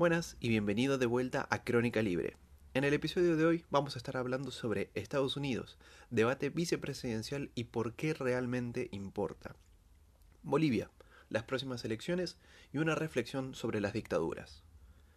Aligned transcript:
Buenas 0.00 0.38
y 0.40 0.48
bienvenido 0.48 0.96
de 0.96 1.04
vuelta 1.04 1.46
a 1.50 1.62
Crónica 1.62 2.00
Libre. 2.00 2.38
En 2.72 2.84
el 2.84 2.94
episodio 2.94 3.36
de 3.36 3.44
hoy 3.44 3.66
vamos 3.68 3.94
a 3.94 3.98
estar 3.98 4.16
hablando 4.16 4.50
sobre 4.50 4.90
Estados 4.94 5.36
Unidos, 5.36 5.76
debate 6.08 6.48
vicepresidencial 6.48 7.50
y 7.54 7.64
por 7.64 7.92
qué 7.92 8.14
realmente 8.14 8.88
importa. 8.92 9.56
Bolivia, 10.42 10.90
las 11.28 11.42
próximas 11.42 11.84
elecciones 11.84 12.38
y 12.72 12.78
una 12.78 12.94
reflexión 12.94 13.54
sobre 13.54 13.82
las 13.82 13.92
dictaduras. 13.92 14.62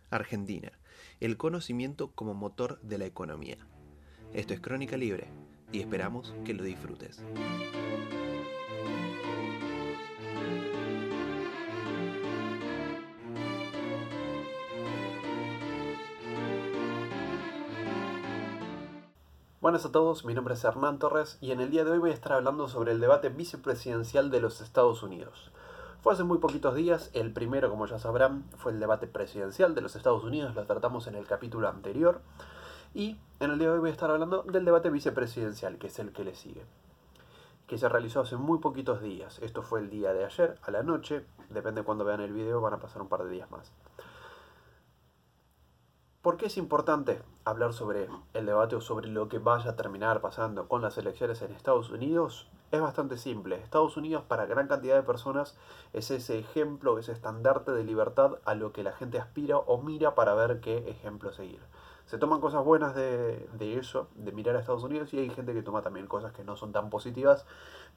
Argentina, 0.09 0.73
el 1.21 1.37
conocimiento 1.37 2.11
como 2.11 2.33
motor 2.33 2.81
de 2.81 2.97
la 2.97 3.05
economía. 3.05 3.65
Esto 4.33 4.53
es 4.53 4.59
Crónica 4.59 4.97
Libre 4.97 5.27
y 5.71 5.79
esperamos 5.79 6.35
que 6.43 6.53
lo 6.53 6.63
disfrutes. 6.65 7.23
Buenas 19.63 19.85
a 19.85 19.93
todos, 19.93 20.25
mi 20.25 20.33
nombre 20.33 20.55
es 20.55 20.63
Hernán 20.65 20.99
Torres 20.99 21.37
y 21.39 21.51
en 21.51 21.61
el 21.61 21.71
día 21.71 21.85
de 21.85 21.91
hoy 21.91 21.97
voy 21.97 22.09
a 22.09 22.13
estar 22.13 22.33
hablando 22.33 22.67
sobre 22.67 22.91
el 22.91 22.99
debate 22.99 23.29
vicepresidencial 23.29 24.29
de 24.29 24.41
los 24.41 24.59
Estados 24.59 25.03
Unidos. 25.03 25.51
Fue 26.01 26.11
hace 26.11 26.25
muy 26.25 26.39
poquitos 26.39 26.75
días, 26.75 27.09
el 27.13 27.31
primero, 27.31 27.69
como 27.69 27.85
ya 27.85 27.97
sabrán, 27.97 28.43
fue 28.57 28.73
el 28.73 28.81
debate 28.81 29.07
presidencial 29.07 29.73
de 29.73 29.79
los 29.79 29.95
Estados 29.95 30.25
Unidos, 30.25 30.53
lo 30.53 30.65
tratamos 30.65 31.07
en 31.07 31.15
el 31.15 31.25
capítulo 31.25 31.69
anterior, 31.69 32.19
y 32.93 33.17
en 33.39 33.51
el 33.51 33.57
día 33.57 33.69
de 33.69 33.75
hoy 33.75 33.79
voy 33.79 33.89
a 33.91 33.93
estar 33.93 34.11
hablando 34.11 34.43
del 34.43 34.65
debate 34.65 34.89
vicepresidencial, 34.89 35.77
que 35.77 35.87
es 35.87 35.97
el 35.97 36.11
que 36.11 36.25
le 36.25 36.35
sigue, 36.35 36.65
que 37.65 37.77
se 37.77 37.87
realizó 37.87 38.19
hace 38.19 38.35
muy 38.35 38.59
poquitos 38.59 39.01
días. 39.01 39.39
Esto 39.39 39.61
fue 39.61 39.79
el 39.79 39.89
día 39.89 40.11
de 40.11 40.25
ayer, 40.25 40.59
a 40.61 40.71
la 40.71 40.83
noche, 40.83 41.25
depende 41.49 41.79
de 41.79 41.85
cuando 41.85 42.03
vean 42.03 42.19
el 42.19 42.33
video, 42.33 42.59
van 42.59 42.73
a 42.73 42.79
pasar 42.79 43.01
un 43.01 43.07
par 43.07 43.23
de 43.23 43.29
días 43.29 43.49
más. 43.49 43.71
¿Por 46.23 46.37
qué 46.37 46.45
es 46.45 46.55
importante 46.55 47.21
hablar 47.43 47.73
sobre 47.73 48.07
el 48.33 48.45
debate 48.45 48.77
o 48.77 48.81
sobre 48.81 49.09
lo 49.09 49.27
que 49.27 49.39
vaya 49.39 49.71
a 49.71 49.75
terminar 49.75 50.21
pasando 50.21 50.69
con 50.69 50.81
las 50.81 50.97
elecciones 50.97 51.41
en 51.41 51.51
Estados 51.51 51.89
Unidos? 51.89 52.47
Es 52.71 52.79
bastante 52.79 53.17
simple. 53.17 53.57
Estados 53.57 53.97
Unidos 53.97 54.23
para 54.25 54.45
gran 54.45 54.69
cantidad 54.69 54.95
de 54.95 55.03
personas 55.03 55.57
es 55.91 56.11
ese 56.11 56.39
ejemplo, 56.39 56.97
ese 56.97 57.11
estandarte 57.11 57.73
de 57.73 57.83
libertad 57.83 58.37
a 58.45 58.55
lo 58.55 58.71
que 58.71 58.83
la 58.83 58.93
gente 58.93 59.19
aspira 59.19 59.57
o 59.57 59.81
mira 59.81 60.15
para 60.15 60.33
ver 60.33 60.61
qué 60.61 60.89
ejemplo 60.89 61.33
seguir. 61.33 61.59
Se 62.05 62.17
toman 62.17 62.39
cosas 62.39 62.63
buenas 62.63 62.95
de, 62.95 63.45
de 63.57 63.77
eso, 63.77 64.07
de 64.15 64.31
mirar 64.31 64.55
a 64.55 64.61
Estados 64.61 64.83
Unidos, 64.83 65.13
y 65.13 65.19
hay 65.19 65.29
gente 65.29 65.53
que 65.53 65.61
toma 65.61 65.81
también 65.81 66.07
cosas 66.07 66.31
que 66.31 66.45
no 66.45 66.55
son 66.55 66.71
tan 66.71 66.89
positivas, 66.89 67.45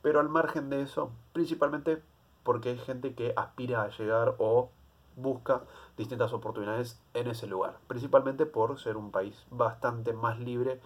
pero 0.03 0.19
al 0.19 0.29
margen 0.29 0.69
de 0.69 0.83
eso, 0.83 1.13
principalmente 1.33 2.03
porque 2.43 2.71
hay 2.71 2.79
gente 2.79 3.15
que 3.15 3.35
aspira 3.37 3.83
a 3.83 3.91
llegar 3.91 4.35
o 4.39 4.71
busca 5.17 5.62
distintas 5.97 6.33
oportunidades 6.33 7.00
en 7.14 7.28
ese 7.28 7.47
lugar, 7.47 7.78
principalmente 7.89 8.47
por 8.47 8.78
ser 8.78 8.97
un 8.97 9.11
país 9.11 9.45
bastante 9.50 10.12
más 10.12 10.39
libre 10.39 10.81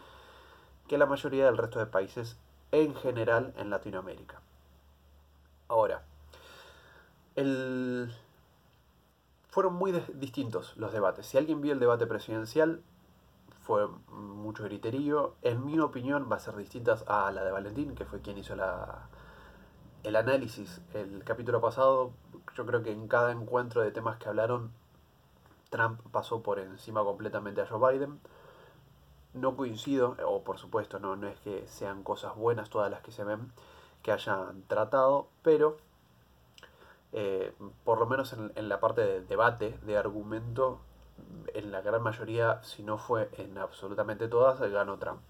que 0.88 0.98
la 0.98 1.06
mayoría 1.06 1.44
del 1.44 1.58
resto 1.58 1.78
de 1.78 1.86
países 1.86 2.38
en 2.72 2.94
general 2.94 3.52
en 3.56 3.70
Latinoamérica. 3.70 4.40
Ahora, 5.68 6.02
el... 7.36 8.12
fueron 9.48 9.74
muy 9.74 9.92
distintos 10.14 10.76
los 10.76 10.92
debates. 10.92 11.26
Si 11.26 11.38
alguien 11.38 11.60
vio 11.60 11.72
el 11.72 11.80
debate 11.80 12.06
presidencial, 12.06 12.82
fue 13.62 13.88
mucho 14.08 14.64
griterío. 14.64 15.34
En 15.42 15.64
mi 15.64 15.78
opinión, 15.78 16.28
va 16.30 16.36
a 16.36 16.40
ser 16.40 16.56
distintas 16.56 17.04
a 17.06 17.30
la 17.30 17.44
de 17.44 17.52
Valentín, 17.52 17.94
que 17.94 18.04
fue 18.04 18.20
quien 18.20 18.38
hizo 18.38 18.56
la, 18.56 19.08
el 20.02 20.16
análisis. 20.16 20.80
El 20.94 21.24
capítulo 21.24 21.60
pasado, 21.60 22.12
yo 22.56 22.66
creo 22.66 22.82
que 22.82 22.92
en 22.92 23.08
cada 23.08 23.32
encuentro 23.32 23.82
de 23.82 23.90
temas 23.90 24.16
que 24.18 24.28
hablaron, 24.28 24.72
Trump 25.70 26.00
pasó 26.10 26.42
por 26.42 26.58
encima 26.58 27.02
completamente 27.04 27.60
a 27.60 27.66
Joe 27.66 27.92
Biden. 27.92 28.20
No 29.34 29.56
coincido, 29.56 30.16
o 30.26 30.42
por 30.42 30.58
supuesto 30.58 30.98
no, 30.98 31.16
no 31.16 31.28
es 31.28 31.38
que 31.40 31.66
sean 31.68 32.02
cosas 32.02 32.34
buenas 32.34 32.70
todas 32.70 32.90
las 32.90 33.00
que 33.02 33.12
se 33.12 33.24
ven 33.24 33.52
que 34.02 34.12
hayan 34.12 34.62
tratado, 34.62 35.28
pero 35.42 35.76
eh, 37.12 37.52
por 37.84 37.98
lo 37.98 38.06
menos 38.06 38.32
en, 38.32 38.50
en, 38.54 38.68
la 38.68 38.80
parte 38.80 39.02
de 39.02 39.20
debate, 39.20 39.78
de 39.82 39.98
argumento, 39.98 40.80
en 41.54 41.70
la 41.70 41.82
gran 41.82 42.02
mayoría, 42.02 42.62
si 42.62 42.82
no 42.82 42.98
fue 42.98 43.28
en 43.36 43.58
absolutamente 43.58 44.26
todas, 44.26 44.58
ganó 44.70 44.98
Trump. 44.98 45.20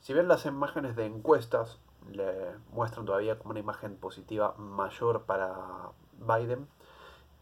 Si 0.00 0.14
ven 0.14 0.28
las 0.28 0.46
imágenes 0.46 0.94
de 0.94 1.06
encuestas, 1.06 1.78
le 2.12 2.52
muestran 2.72 3.06
todavía 3.06 3.38
como 3.38 3.50
una 3.50 3.60
imagen 3.60 3.96
positiva 3.96 4.54
mayor 4.58 5.22
para 5.22 5.90
Biden, 6.18 6.68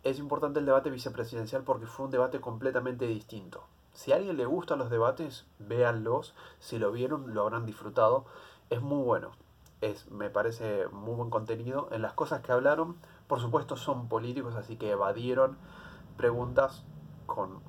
es 0.02 0.18
importante 0.18 0.60
el 0.60 0.66
debate 0.66 0.90
vicepresidencial 0.90 1.62
porque 1.62 1.86
fue 1.86 2.06
un 2.06 2.10
debate 2.10 2.40
completamente 2.40 3.06
distinto. 3.06 3.64
Si 3.94 4.12
a 4.12 4.16
alguien 4.16 4.36
le 4.36 4.44
gustan 4.44 4.78
los 4.78 4.90
debates, 4.90 5.46
véanlos. 5.58 6.34
Si 6.58 6.78
lo 6.78 6.90
vieron, 6.92 7.32
lo 7.32 7.42
habrán 7.42 7.64
disfrutado. 7.64 8.26
Es 8.68 8.82
muy 8.82 9.02
bueno. 9.02 9.30
Es, 9.80 10.10
me 10.10 10.30
parece 10.30 10.88
muy 10.88 11.14
buen 11.14 11.30
contenido. 11.30 11.88
En 11.92 12.02
las 12.02 12.12
cosas 12.12 12.42
que 12.42 12.52
hablaron, 12.52 12.96
por 13.28 13.40
supuesto, 13.40 13.76
son 13.76 14.08
políticos, 14.08 14.56
así 14.56 14.76
que 14.76 14.90
evadieron 14.90 15.56
preguntas 16.16 16.84
con, 17.26 17.60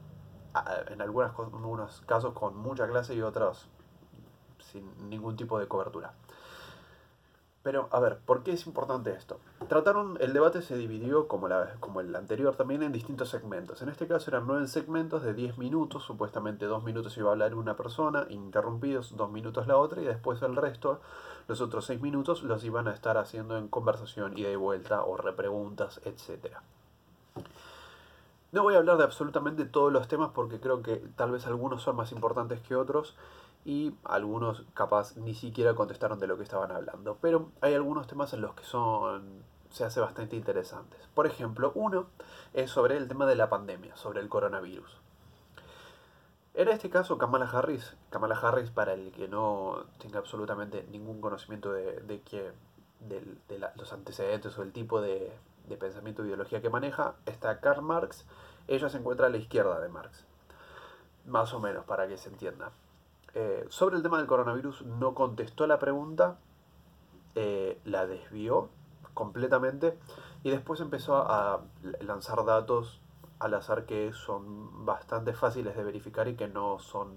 en 0.88 1.02
algunos 1.02 2.02
casos 2.02 2.34
con 2.34 2.58
mucha 2.58 2.88
clase 2.88 3.16
y 3.16 3.22
otros 3.22 3.70
sin 4.60 5.10
ningún 5.10 5.36
tipo 5.36 5.60
de 5.60 5.68
cobertura. 5.68 6.14
Pero, 7.66 7.90
a 7.92 8.00
ver, 8.00 8.20
¿por 8.20 8.44
qué 8.44 8.52
es 8.52 8.68
importante 8.68 9.12
esto? 9.12 9.40
Trataron, 9.68 10.20
el 10.22 10.34
debate 10.34 10.62
se 10.62 10.78
dividió, 10.78 11.28
como, 11.28 11.48
la, 11.48 11.74
como 11.80 12.00
el 12.00 12.16
anterior 12.16 12.56
también, 12.56 12.84
en 12.84 12.92
distintos 12.92 13.30
segmentos. 13.30 13.82
En 13.82 13.90
este 13.90 14.06
caso 14.06 14.30
eran 14.30 14.46
nueve 14.46 14.68
segmentos 14.68 15.24
de 15.24 15.34
10 15.34 15.58
minutos, 15.58 16.04
supuestamente 16.04 16.66
dos 16.66 16.84
minutos 16.84 17.18
iba 17.18 17.30
a 17.30 17.32
hablar 17.32 17.56
una 17.56 17.76
persona, 17.76 18.28
interrumpidos 18.30 19.18
dos 19.18 19.32
minutos 19.32 19.66
la 19.66 19.78
otra, 19.78 20.00
y 20.00 20.06
después 20.06 20.44
el 20.44 20.56
resto, 20.56 21.02
los 21.48 21.60
otros 21.60 21.88
seis 21.88 22.00
minutos, 22.00 22.44
los 22.44 22.64
iban 22.64 22.88
a 22.88 22.94
estar 22.94 23.18
haciendo 23.18 23.58
en 23.58 23.68
conversación, 23.68 24.38
ida 24.38 24.52
y 24.52 24.56
vuelta, 24.56 25.04
o 25.04 25.18
repreguntas, 25.18 26.02
etc. 26.06 26.58
No 28.56 28.64
voy 28.64 28.76
a 28.76 28.78
hablar 28.78 28.96
de 28.96 29.04
absolutamente 29.04 29.66
todos 29.66 29.92
los 29.92 30.08
temas 30.08 30.32
porque 30.34 30.62
creo 30.62 30.82
que 30.82 30.96
tal 31.18 31.30
vez 31.30 31.46
algunos 31.46 31.84
son 31.84 31.98
más 31.98 32.14
importantes 32.14 32.62
que 32.62 32.78
otros 32.78 33.14
y 33.66 33.94
algunos 34.06 34.64
capaz 34.74 35.18
ni 35.18 35.34
siquiera 35.34 35.76
contestaron 35.76 36.22
de 36.22 36.28
lo 36.28 36.38
que 36.38 36.44
estaban 36.44 36.72
hablando. 36.72 37.18
Pero 37.20 37.52
hay 37.60 37.74
algunos 37.74 38.08
temas 38.08 38.32
en 38.32 38.40
los 38.40 38.54
que 38.54 38.64
son 38.64 39.44
se 39.72 39.84
hace 39.84 40.00
bastante 40.00 40.38
interesantes. 40.38 41.02
Por 41.14 41.28
ejemplo, 41.28 41.74
uno 41.76 42.06
es 42.54 42.72
sobre 42.72 42.96
el 42.96 43.10
tema 43.10 43.26
de 43.26 43.36
la 43.36 43.50
pandemia, 43.50 43.94
sobre 43.98 44.22
el 44.22 44.30
coronavirus. 44.30 45.02
En 46.54 46.70
este 46.70 46.90
caso, 46.90 47.18
Kamala 47.18 47.50
Harris, 47.50 47.98
Kamala 48.10 48.36
Harris, 48.36 48.72
para 48.72 48.94
el 48.94 49.12
que 49.12 49.28
no 49.28 49.84
tenga 49.98 50.20
absolutamente 50.20 50.88
ningún 50.94 51.20
conocimiento 51.20 51.74
de, 51.74 52.00
de, 52.00 52.54
de, 53.02 53.70
los 53.76 53.92
antecedentes 53.92 54.58
o 54.58 54.64
el 54.64 54.72
tipo 54.72 55.02
de, 55.02 55.34
de 55.68 55.78
pensamiento 55.78 56.24
e 56.24 56.28
ideología 56.28 56.62
que 56.62 56.70
maneja, 56.70 57.16
está 57.26 57.60
Karl 57.60 57.82
Marx, 57.82 58.26
ella 58.68 58.90
se 58.90 58.98
encuentra 58.98 59.28
a 59.28 59.30
la 59.30 59.38
izquierda 59.38 59.80
de 59.80 59.90
Marx. 59.90 60.26
Más 61.26 61.54
o 61.54 61.60
menos, 61.60 61.86
para 61.86 62.08
que 62.08 62.18
se 62.18 62.30
entienda. 62.30 62.72
Eh, 63.34 63.66
sobre 63.70 63.98
el 63.98 64.04
tema 64.04 64.18
del 64.18 64.28
coronavirus 64.28 64.84
no 64.84 65.14
contestó 65.14 65.68
la 65.68 65.80
pregunta, 65.80 66.38
eh, 67.36 67.80
la 67.84 68.08
desvió 68.08 68.70
completamente 69.14 69.98
y 70.44 70.52
después 70.52 70.80
empezó 70.80 71.18
a 71.18 71.62
lanzar 72.00 72.46
datos 72.46 73.02
al 73.40 73.54
azar 73.54 73.86
que 73.86 74.14
son 74.14 74.86
bastante 74.86 75.34
fáciles 75.34 75.76
de 75.76 75.84
verificar 75.84 76.28
y 76.28 76.36
que 76.36 76.48
no 76.48 76.80
son 76.80 77.14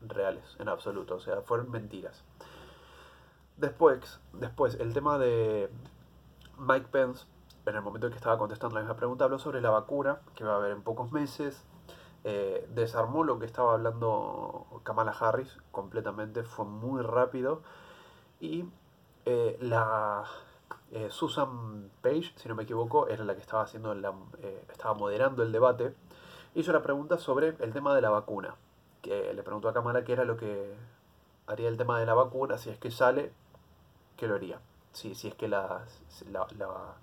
reales 0.00 0.56
en 0.58 0.68
absoluto, 0.68 1.16
o 1.16 1.20
sea, 1.20 1.42
fueron 1.42 1.70
mentiras. 1.70 2.24
Después, 3.56 4.20
después 4.32 4.76
el 4.76 4.94
tema 4.94 5.18
de 5.18 5.68
Mike 6.58 6.86
Pence, 6.90 7.26
en 7.70 7.76
el 7.76 7.82
momento 7.82 8.06
en 8.06 8.12
que 8.12 8.18
estaba 8.18 8.38
contestando 8.38 8.74
la 8.74 8.82
misma 8.82 8.96
pregunta, 8.96 9.24
habló 9.24 9.38
sobre 9.38 9.60
la 9.60 9.70
vacuna 9.70 10.20
que 10.34 10.44
va 10.44 10.54
a 10.54 10.56
haber 10.56 10.72
en 10.72 10.82
pocos 10.82 11.12
meses, 11.12 11.64
eh, 12.24 12.68
desarmó 12.74 13.24
lo 13.24 13.38
que 13.38 13.46
estaba 13.46 13.74
hablando 13.74 14.66
Kamala 14.84 15.12
Harris 15.12 15.56
completamente, 15.70 16.42
fue 16.42 16.64
muy 16.64 17.02
rápido. 17.02 17.62
Y 18.40 18.64
eh, 19.24 19.56
la 19.60 20.24
eh, 20.92 21.08
Susan 21.10 21.90
Page, 22.02 22.32
si 22.36 22.48
no 22.48 22.54
me 22.54 22.64
equivoco, 22.64 23.08
era 23.08 23.24
la 23.24 23.34
que 23.34 23.40
estaba 23.40 23.62
haciendo 23.62 23.94
la, 23.94 24.12
estaba 24.70 24.94
moderando 24.94 25.42
el 25.42 25.52
debate. 25.52 25.94
Hizo 26.54 26.72
la 26.72 26.82
pregunta 26.82 27.18
sobre 27.18 27.56
el 27.60 27.72
tema 27.72 27.94
de 27.94 28.00
la 28.00 28.10
vacuna. 28.10 28.56
Que 29.02 29.32
le 29.32 29.42
preguntó 29.42 29.68
a 29.68 29.72
Kamala 29.72 30.04
qué 30.04 30.12
era 30.12 30.24
lo 30.24 30.36
que 30.36 30.74
haría 31.46 31.68
el 31.68 31.76
tema 31.76 31.98
de 31.98 32.06
la 32.06 32.14
vacuna, 32.14 32.58
si 32.58 32.70
es 32.70 32.78
que 32.78 32.90
sale, 32.90 33.32
¿qué 34.16 34.26
lo 34.26 34.34
haría? 34.34 34.60
Si, 34.92 35.14
si 35.14 35.28
es 35.28 35.34
que 35.34 35.48
la, 35.48 35.84
la 36.26 36.96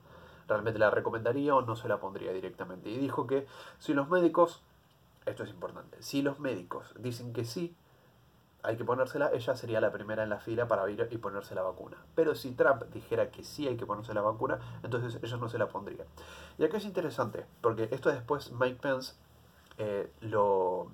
realmente 0.48 0.80
la 0.80 0.90
recomendaría 0.90 1.56
o 1.56 1.62
no 1.62 1.76
se 1.76 1.88
la 1.88 2.00
pondría 2.00 2.32
directamente. 2.34 2.90
Y 2.90 2.98
dijo 2.98 3.28
que 3.28 3.48
si 3.80 3.94
los 3.94 4.10
médicos 4.10 4.62
esto 5.26 5.44
es 5.44 5.50
importante, 5.50 6.02
si 6.02 6.22
los 6.22 6.40
médicos 6.40 6.94
dicen 7.00 7.34
que 7.34 7.46
sí, 7.46 7.76
hay 8.64 8.78
que 8.78 8.86
ponérsela, 8.86 9.32
ella 9.32 9.56
sería 9.56 9.80
la 9.80 9.92
primera 9.92 10.24
en 10.24 10.30
la 10.30 10.40
fila 10.40 10.68
para 10.68 10.90
ir 10.90 11.08
y 11.12 11.18
ponerse 11.18 11.54
la 11.54 11.62
vacuna. 11.62 11.98
Pero 12.16 12.34
si 12.36 12.52
Trump 12.52 12.84
dijera 12.92 13.30
que 13.30 13.44
sí 13.44 13.68
hay 13.68 13.78
que 13.78 13.86
ponerse 13.86 14.14
la 14.14 14.22
vacuna, 14.22 14.60
entonces 14.84 15.20
ella 15.22 15.38
no 15.38 15.50
se 15.50 15.58
la 15.58 15.68
pondría. 15.68 16.06
Y 16.58 16.64
acá 16.64 16.78
es 16.78 16.86
interesante, 16.86 17.46
porque 17.62 17.90
esto 17.92 18.10
después 18.10 18.52
Mike 18.52 18.80
Pence 18.82 19.14
eh, 19.78 20.12
lo, 20.22 20.88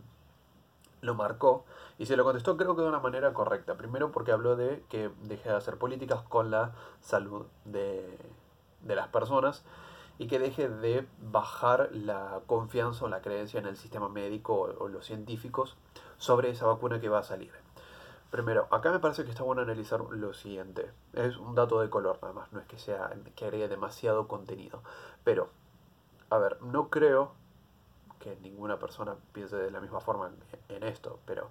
lo 1.01 1.15
marcó 1.15 1.63
y 1.97 2.07
se 2.07 2.17
lo 2.17 2.23
contestó 2.23 2.57
creo 2.57 2.75
que 2.75 2.81
de 2.81 2.89
una 2.89 2.99
manera 2.99 3.33
correcta. 3.33 3.75
Primero 3.75 4.11
porque 4.11 4.31
habló 4.31 4.55
de 4.57 4.83
que 4.89 5.09
deje 5.23 5.49
de 5.49 5.55
hacer 5.55 5.77
políticas 5.77 6.23
con 6.23 6.51
la 6.51 6.73
salud 6.99 7.45
de, 7.63 8.17
de 8.83 8.95
las 8.95 9.07
personas 9.07 9.63
y 10.17 10.27
que 10.27 10.39
deje 10.39 10.69
de 10.69 11.07
bajar 11.19 11.89
la 11.93 12.41
confianza 12.45 13.05
o 13.05 13.09
la 13.09 13.21
creencia 13.21 13.59
en 13.59 13.65
el 13.65 13.77
sistema 13.77 14.09
médico 14.09 14.75
o, 14.79 14.87
los 14.87 15.05
científicos 15.05 15.77
sobre 16.17 16.49
esa 16.49 16.67
vacuna 16.67 16.99
que 16.99 17.09
va 17.09 17.19
a 17.19 17.23
salir. 17.23 17.51
Primero, 18.29 18.67
acá 18.71 18.91
me 18.91 18.99
parece 18.99 19.23
que 19.23 19.31
está 19.31 19.43
bueno 19.43 19.63
analizar 19.63 19.99
lo 19.99 20.33
siguiente. 20.33 20.91
Es 21.13 21.37
un 21.37 21.55
dato 21.55 21.81
de 21.81 21.89
color 21.89 22.19
nada 22.21 22.33
más, 22.33 22.53
no 22.53 22.59
es 22.59 22.67
que 22.67 22.77
sea 22.77 23.11
que 23.35 23.45
agregue 23.45 23.67
demasiado 23.67 24.27
contenido. 24.27 24.83
Pero, 25.23 25.49
a 26.29 26.37
ver, 26.37 26.61
no 26.61 26.89
creo 26.89 27.33
que 28.19 28.37
ninguna 28.41 28.77
persona 28.77 29.15
piense 29.33 29.55
de 29.55 29.71
la 29.71 29.81
misma 29.81 29.99
forma 29.99 30.29
en 30.69 30.83
esto, 30.83 31.19
pero 31.25 31.49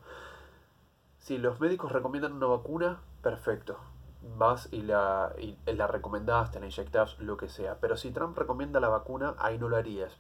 si 1.18 1.38
los 1.38 1.60
médicos 1.60 1.90
recomiendan 1.90 2.34
una 2.34 2.46
vacuna, 2.46 3.00
perfecto 3.20 3.78
vas 4.36 4.68
y 4.70 4.82
la, 4.82 5.32
y 5.38 5.56
la 5.72 5.86
recomendás, 5.86 6.50
te 6.50 6.60
la 6.60 7.06
lo 7.18 7.36
que 7.36 7.48
sea. 7.48 7.78
Pero 7.80 7.96
si 7.96 8.10
Trump 8.10 8.36
recomienda 8.36 8.80
la 8.80 8.88
vacuna, 8.88 9.34
ahí 9.38 9.58
no 9.58 9.68
lo 9.68 9.76
harías. 9.76 10.16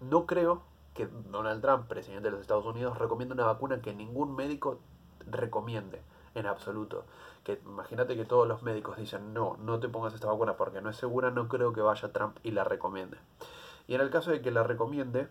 No 0.00 0.26
creo 0.26 0.62
que 0.94 1.06
Donald 1.30 1.62
Trump, 1.62 1.86
presidente 1.86 2.28
de 2.28 2.32
los 2.32 2.40
Estados 2.40 2.66
Unidos, 2.66 2.98
recomiende 2.98 3.34
una 3.34 3.44
vacuna 3.44 3.80
que 3.80 3.94
ningún 3.94 4.34
médico 4.34 4.80
recomiende 5.30 6.02
en 6.34 6.46
absoluto. 6.46 7.04
Que 7.44 7.60
imagínate 7.64 8.16
que 8.16 8.24
todos 8.24 8.46
los 8.46 8.62
médicos 8.62 8.96
dicen, 8.96 9.32
no, 9.32 9.56
no 9.60 9.80
te 9.80 9.88
pongas 9.88 10.14
esta 10.14 10.26
vacuna 10.26 10.56
porque 10.56 10.80
no 10.80 10.90
es 10.90 10.96
segura, 10.96 11.30
no 11.30 11.48
creo 11.48 11.72
que 11.72 11.80
vaya 11.80 12.12
Trump 12.12 12.36
y 12.42 12.50
la 12.50 12.64
recomiende. 12.64 13.16
Y 13.86 13.94
en 13.94 14.00
el 14.00 14.10
caso 14.10 14.30
de 14.30 14.42
que 14.42 14.50
la 14.50 14.62
recomiende, 14.62 15.28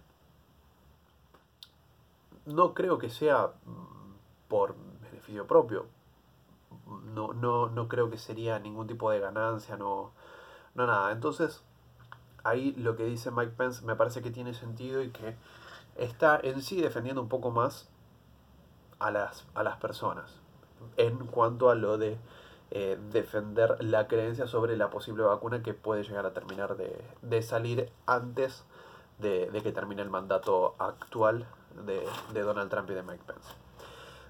no 2.45 2.73
creo 2.73 2.97
que 2.97 3.09
sea 3.09 3.51
mm, 3.65 4.47
por 4.47 4.75
beneficio 5.03 5.45
propio, 5.45 5.85
no, 7.13 7.33
no, 7.33 7.69
no 7.69 7.87
creo 7.87 8.09
que 8.09 8.17
sería 8.17 8.59
ningún 8.59 8.87
tipo 8.87 9.11
de 9.11 9.19
ganancia, 9.19 9.77
no, 9.77 10.11
no 10.75 10.87
nada. 10.87 11.11
Entonces, 11.11 11.63
ahí 12.43 12.73
lo 12.73 12.95
que 12.95 13.05
dice 13.05 13.31
Mike 13.31 13.53
Pence 13.57 13.85
me 13.85 13.95
parece 13.95 14.21
que 14.21 14.31
tiene 14.31 14.53
sentido 14.53 15.01
y 15.01 15.09
que 15.09 15.35
está 15.95 16.39
en 16.41 16.61
sí 16.61 16.81
defendiendo 16.81 17.21
un 17.21 17.29
poco 17.29 17.51
más 17.51 17.89
a 18.99 19.11
las, 19.11 19.45
a 19.53 19.63
las 19.63 19.77
personas 19.77 20.39
en 20.95 21.17
cuanto 21.27 21.69
a 21.69 21.75
lo 21.75 21.97
de 21.97 22.17
eh, 22.71 22.97
defender 23.11 23.83
la 23.83 24.07
creencia 24.07 24.47
sobre 24.47 24.77
la 24.77 24.89
posible 24.89 25.23
vacuna 25.23 25.63
que 25.63 25.73
puede 25.73 26.03
llegar 26.03 26.25
a 26.25 26.33
terminar 26.33 26.75
de, 26.77 27.41
salir 27.41 27.91
antes 28.05 28.65
de, 29.19 29.49
que 29.63 29.71
termine 29.71 30.01
el 30.01 30.09
mandato 30.09 30.75
actual 30.77 31.47
de, 31.85 32.05
de 32.33 32.41
Donald 32.41 32.69
Trump 32.69 32.89
y 32.89 32.93
de 32.93 33.03
Mike 33.03 33.23
Pence. 33.25 33.66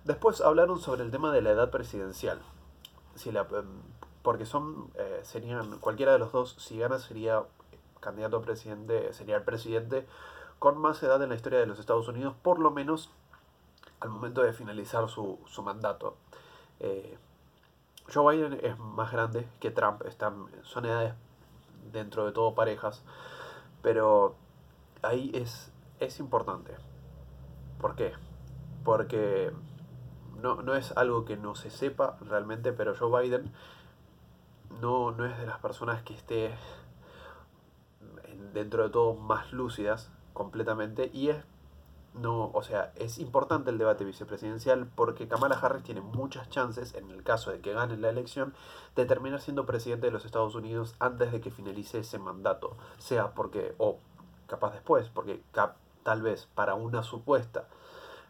Después 0.07 0.39
hablaron 0.39 0.79
sobre 0.79 1.03
el 1.03 1.11
tema 1.11 1.33
de 1.33 1.41
la 1.41 1.49
edad 1.49 1.69
presidencial. 1.69 2.39
Si 3.15 3.29
la, 3.29 3.41
em, 3.41 3.81
porque 4.21 4.45
son, 4.45 4.89
eh, 4.95 5.19
serían, 5.23 5.79
cualquiera 5.79 6.13
de 6.13 6.19
los 6.19 6.31
dos, 6.31 6.55
si 6.57 6.79
gana 6.79 6.97
sería 6.97 7.43
candidato 7.99 8.37
a 8.37 8.41
presidente, 8.41 9.11
sería 9.11 9.35
el 9.35 9.43
presidente 9.43 10.07
con 10.59 10.77
más 10.77 11.03
edad 11.03 11.21
en 11.21 11.27
la 11.27 11.35
historia 11.35 11.59
de 11.59 11.65
los 11.65 11.77
Estados 11.77 12.07
Unidos, 12.07 12.33
por 12.41 12.59
lo 12.59 12.71
menos 12.71 13.09
al 13.99 14.07
momento 14.07 14.41
de 14.43 14.53
finalizar 14.53 15.09
su, 15.09 15.39
mandato. 15.61 16.15
Eh, 16.79 17.17
Joe 18.13 18.33
Biden 18.33 18.61
es 18.63 18.79
más 18.79 19.11
grande 19.11 19.45
que 19.59 19.71
Trump, 19.71 20.03
están, 20.05 20.45
son 20.63 20.85
edades 20.85 21.15
dentro 21.91 22.25
de 22.25 22.31
todo 22.31 22.55
parejas, 22.55 23.03
pero 23.81 24.35
ahí 25.01 25.31
es, 25.33 25.69
es 25.99 26.21
importante. 26.21 26.73
¿Por 27.81 27.95
qué? 27.95 28.13
Porque 28.85 29.51
no, 30.41 30.61
no 30.61 30.75
es 30.75 30.91
algo 30.97 31.25
que 31.25 31.37
no 31.37 31.55
se 31.55 31.69
sepa 31.69 32.17
realmente, 32.21 32.73
pero 32.73 32.95
Joe 32.95 33.21
Biden 33.21 33.51
no, 34.81 35.11
no 35.11 35.25
es 35.25 35.37
de 35.37 35.45
las 35.45 35.59
personas 35.59 36.03
que 36.03 36.13
esté 36.13 36.53
dentro 38.53 38.83
de 38.83 38.89
todo 38.89 39.15
más 39.15 39.51
lúcidas 39.51 40.11
completamente 40.33 41.09
y 41.13 41.29
es 41.29 41.43
no, 42.13 42.49
o 42.53 42.63
sea, 42.63 42.91
es 42.95 43.19
importante 43.19 43.69
el 43.69 43.77
debate 43.77 44.03
vicepresidencial 44.03 44.87
porque 44.95 45.27
Kamala 45.27 45.59
Harris 45.61 45.83
tiene 45.83 46.01
muchas 46.01 46.49
chances, 46.49 46.95
en 46.95 47.11
el 47.11 47.21
caso 47.23 47.51
de 47.51 47.59
que 47.59 47.73
gane 47.73 47.95
la 47.95 48.09
elección, 48.09 48.55
de 48.95 49.05
terminar 49.05 49.39
siendo 49.39 49.67
presidente 49.67 50.07
de 50.07 50.11
los 50.11 50.25
Estados 50.25 50.55
Unidos 50.55 50.95
antes 50.99 51.31
de 51.31 51.41
que 51.41 51.51
finalice 51.51 51.99
ese 51.99 52.17
mandato. 52.17 52.75
Sea 52.97 53.35
porque, 53.35 53.75
o 53.77 53.99
capaz 54.47 54.73
después, 54.73 55.09
porque 55.09 55.43
tal 56.03 56.21
vez 56.23 56.47
para 56.55 56.73
una 56.73 57.03
supuesta 57.03 57.67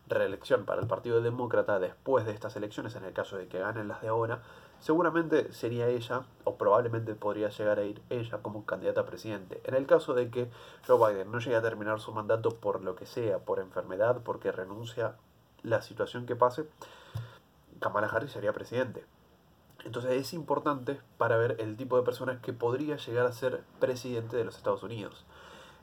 reelección 0.09 0.65
para 0.65 0.81
el 0.81 0.87
Partido 0.87 1.21
Demócrata 1.21 1.79
después 1.79 2.25
de 2.25 2.31
estas 2.31 2.55
elecciones, 2.55 2.95
en 2.95 3.05
el 3.05 3.13
caso 3.13 3.37
de 3.37 3.47
que 3.47 3.59
ganen 3.59 3.87
las 3.87 4.01
de 4.01 4.07
ahora, 4.07 4.41
seguramente 4.79 5.51
sería 5.53 5.87
ella, 5.87 6.23
o 6.43 6.57
probablemente 6.57 7.15
podría 7.15 7.49
llegar 7.49 7.79
a 7.79 7.83
ir 7.83 8.01
ella 8.09 8.39
como 8.41 8.65
candidata 8.65 9.01
a 9.01 9.05
presidente. 9.05 9.61
En 9.65 9.75
el 9.75 9.85
caso 9.85 10.13
de 10.13 10.29
que 10.29 10.49
Joe 10.85 11.13
Biden 11.13 11.31
no 11.31 11.39
llegue 11.39 11.55
a 11.55 11.61
terminar 11.61 11.99
su 11.99 12.11
mandato 12.11 12.51
por 12.51 12.83
lo 12.83 12.95
que 12.95 13.05
sea, 13.05 13.39
por 13.39 13.59
enfermedad, 13.59 14.21
porque 14.23 14.51
renuncia 14.51 15.15
la 15.63 15.81
situación 15.81 16.25
que 16.25 16.35
pase, 16.35 16.67
Kamala 17.79 18.07
Harris 18.07 18.31
sería 18.31 18.53
presidente. 18.53 19.05
Entonces 19.85 20.11
es 20.11 20.33
importante 20.33 20.99
para 21.17 21.37
ver 21.37 21.57
el 21.59 21.77
tipo 21.77 21.97
de 21.97 22.03
personas 22.03 22.41
que 22.41 22.53
podría 22.53 22.97
llegar 22.97 23.25
a 23.25 23.31
ser 23.31 23.63
presidente 23.79 24.35
de 24.35 24.43
los 24.43 24.57
Estados 24.57 24.83
Unidos. 24.83 25.25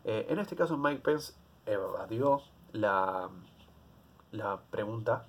Eh, 0.05 0.27
en 0.29 0.39
este 0.39 0.57
caso 0.57 0.77
Mike 0.77 1.01
Pence 1.03 1.33
evadió 1.67 2.43
la 2.73 3.31
la 4.35 4.59
pregunta 4.71 5.25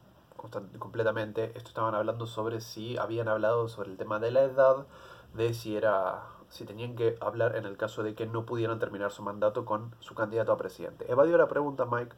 completamente. 0.79 1.51
Esto 1.55 1.69
estaban 1.69 1.95
hablando 1.95 2.25
sobre 2.25 2.61
si 2.61 2.97
habían 2.97 3.27
hablado 3.27 3.67
sobre 3.67 3.91
el 3.91 3.97
tema 3.97 4.19
de 4.19 4.31
la 4.31 4.43
edad, 4.43 4.85
de 5.33 5.53
si 5.53 5.75
era 5.75 6.23
si 6.49 6.65
tenían 6.65 6.95
que 6.95 7.17
hablar 7.21 7.55
en 7.55 7.65
el 7.65 7.75
caso 7.75 8.03
de 8.03 8.13
que 8.13 8.27
no 8.27 8.45
pudieran 8.45 8.79
terminar 8.79 9.11
su 9.11 9.23
mandato 9.23 9.65
con 9.65 9.93
su 9.99 10.13
candidato 10.13 10.51
a 10.51 10.57
presidente. 10.57 11.11
Evadió 11.11 11.37
la 11.37 11.47
pregunta 11.47 11.85
Mike 11.85 12.15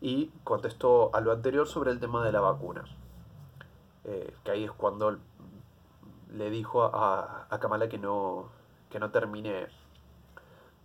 y 0.00 0.28
contestó 0.42 1.14
a 1.14 1.20
lo 1.20 1.32
anterior 1.32 1.68
sobre 1.68 1.90
el 1.90 2.00
tema 2.00 2.24
de 2.24 2.32
la 2.32 2.40
vacuna. 2.40 2.84
Eh, 4.04 4.34
que 4.42 4.50
ahí 4.50 4.64
es 4.64 4.72
cuando 4.72 5.18
le 6.32 6.50
dijo 6.50 6.82
a, 6.82 7.46
a 7.50 7.60
Kamala 7.60 7.88
que 7.88 7.98
no, 7.98 8.48
que 8.90 8.98
no 8.98 9.10
termine 9.10 9.68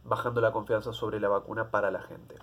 bajando 0.03 0.41
la 0.41 0.51
confianza 0.51 0.93
sobre 0.93 1.19
la 1.19 1.29
vacuna 1.29 1.71
para 1.71 1.89
la 1.89 2.01
gente. 2.01 2.35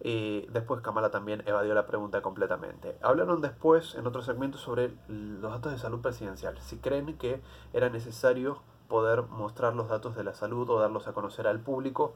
Y 0.00 0.42
después 0.48 0.80
Kamala 0.80 1.10
también 1.10 1.42
evadió 1.46 1.74
la 1.74 1.86
pregunta 1.86 2.20
completamente. 2.20 2.96
Hablaron 3.00 3.40
después 3.40 3.94
en 3.94 4.06
otro 4.06 4.22
segmento 4.22 4.58
sobre 4.58 4.92
los 5.08 5.50
datos 5.50 5.72
de 5.72 5.78
salud 5.78 6.00
presidencial. 6.00 6.58
Si 6.60 6.76
creen 6.78 7.16
que 7.16 7.40
era 7.72 7.88
necesario 7.88 8.60
poder 8.88 9.22
mostrar 9.22 9.74
los 9.74 9.88
datos 9.88 10.14
de 10.14 10.24
la 10.24 10.34
salud 10.34 10.68
o 10.68 10.78
darlos 10.78 11.08
a 11.08 11.12
conocer 11.12 11.46
al 11.46 11.60
público 11.60 12.14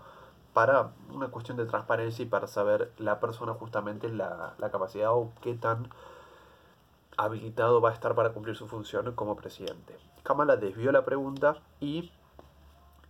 para 0.52 0.92
una 1.12 1.28
cuestión 1.28 1.56
de 1.56 1.66
transparencia 1.66 2.24
y 2.24 2.28
para 2.28 2.46
saber 2.46 2.92
la 2.98 3.20
persona 3.20 3.54
justamente 3.54 4.08
la, 4.08 4.54
capacidad 4.70 5.12
o 5.12 5.32
qué 5.40 5.54
tan 5.54 5.90
habilitado 7.16 7.80
va 7.80 7.90
a 7.90 7.92
estar 7.94 8.14
para 8.14 8.32
cumplir 8.32 8.56
su 8.56 8.68
función 8.68 9.12
como 9.14 9.36
presidente. 9.36 9.96
Kamala 10.24 10.56
desvió 10.56 10.92
la 10.92 11.04
pregunta 11.04 11.56
y 11.80 12.12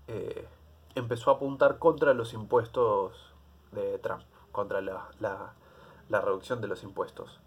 eh, 0.07 0.47
empezó 0.95 1.31
a 1.31 1.35
apuntar 1.35 1.79
contra 1.79 2.15
los 2.15 2.33
impuestos 2.33 3.35
de 3.73 3.99
Trump 3.99 4.23
contra 4.59 4.81
la, 4.81 5.09
la, 5.21 6.21
reducción 6.21 6.61
de 6.61 6.67
los 6.67 6.83
impuestos. 6.83 7.39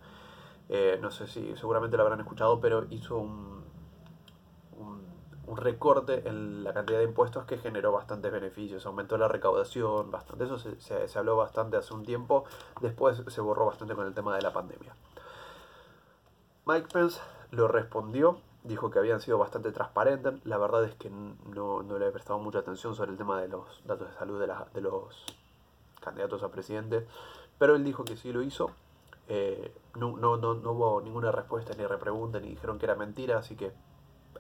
Eh, 0.70 0.98
no 1.02 1.12
sé 1.12 1.28
si 1.28 1.58
seguramente 1.58 1.98
lo 1.98 2.04
habrán 2.04 2.22
escuchado, 2.22 2.62
pero 2.62 2.86
hizo 2.90 3.18
un, 3.18 3.66
un, 4.78 5.58
recorte 5.58 6.26
en 6.30 6.64
la 6.64 6.74
cantidad 6.74 7.00
de 7.00 7.04
impuestos 7.04 7.44
que 7.44 7.58
generó 7.58 7.92
bastantes 7.92 8.32
beneficios. 8.32 8.86
Aumentó 8.86 9.18
la 9.18 9.28
recaudación, 9.28 10.10
bastante. 10.10 10.46
Eso 10.46 10.58
se, 10.58 10.80
se, 10.80 11.20
habló 11.20 11.36
bastante 11.36 11.76
hace 11.76 11.94
un 11.94 12.06
tiempo. 12.06 12.46
Después 12.80 13.22
se 13.28 13.42
borró 13.42 13.66
bastante 13.66 13.94
con 13.94 14.08
el 14.08 14.14
tema 14.14 14.34
de 14.34 14.42
la 14.42 14.54
pandemia. 14.54 14.96
Mike 16.66 16.88
Pence 16.94 17.20
lo 17.50 17.68
respondió, 17.68 18.40
dijo 18.64 18.90
que 18.90 19.00
habían 19.00 19.20
sido 19.20 19.38
bastante 19.38 19.74
transparentes. 19.74 20.36
La 20.46 20.58
verdad 20.58 20.86
es 20.86 20.96
que 20.96 21.10
no, 21.10 21.84
no 21.84 22.00
le 22.00 22.08
he 22.08 22.12
prestado 22.12 22.40
mucha 22.40 22.60
atención 22.60 22.96
sobre 22.96 23.12
el 23.12 23.18
tema 23.18 23.42
de 23.42 23.50
los 23.50 23.84
datos 23.84 24.08
de 24.10 24.16
salud 24.16 24.40
de, 24.40 24.48
la, 24.48 24.68
de 24.74 24.80
los 24.80 25.26
candidatos 26.02 26.44
a 26.44 26.52
presidente, 26.52 27.08
pero 27.58 27.76
él 27.76 27.84
dijo 27.84 28.04
que 28.04 28.18
sí 28.18 28.34
lo 28.34 28.42
hizo. 28.42 28.72
Eh, 29.28 29.74
no, 29.96 30.18
no, 30.18 30.36
no, 30.36 30.56
no, 30.56 30.72
hubo 30.72 31.02
ninguna 31.02 31.32
respuesta 31.32 31.74
ni 31.78 31.86
repregunta, 31.86 32.40
ni 32.40 32.50
dijeron 32.50 32.78
que 32.78 32.86
era 32.86 32.96
mentira, 32.96 33.38
así 33.38 33.56
que 33.56 33.72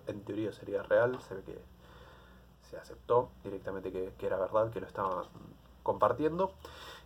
en 0.07 0.21
teoría 0.25 0.51
sería 0.51 0.83
real, 0.83 1.19
se 1.21 1.35
ve 1.35 1.43
que 1.43 1.59
se 2.69 2.77
aceptó 2.77 3.29
directamente 3.43 3.91
que, 3.91 4.13
que 4.17 4.25
era 4.25 4.37
verdad, 4.37 4.71
que 4.71 4.81
lo 4.81 4.87
estaban 4.87 5.25
compartiendo. 5.83 6.53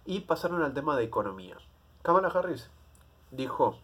Y 0.06 0.22
pasaron 0.22 0.64
al 0.64 0.74
tema 0.74 0.96
de 0.96 1.04
economía. 1.04 1.58
Kamala 2.02 2.30
Harris 2.30 2.70
dijo 3.32 3.78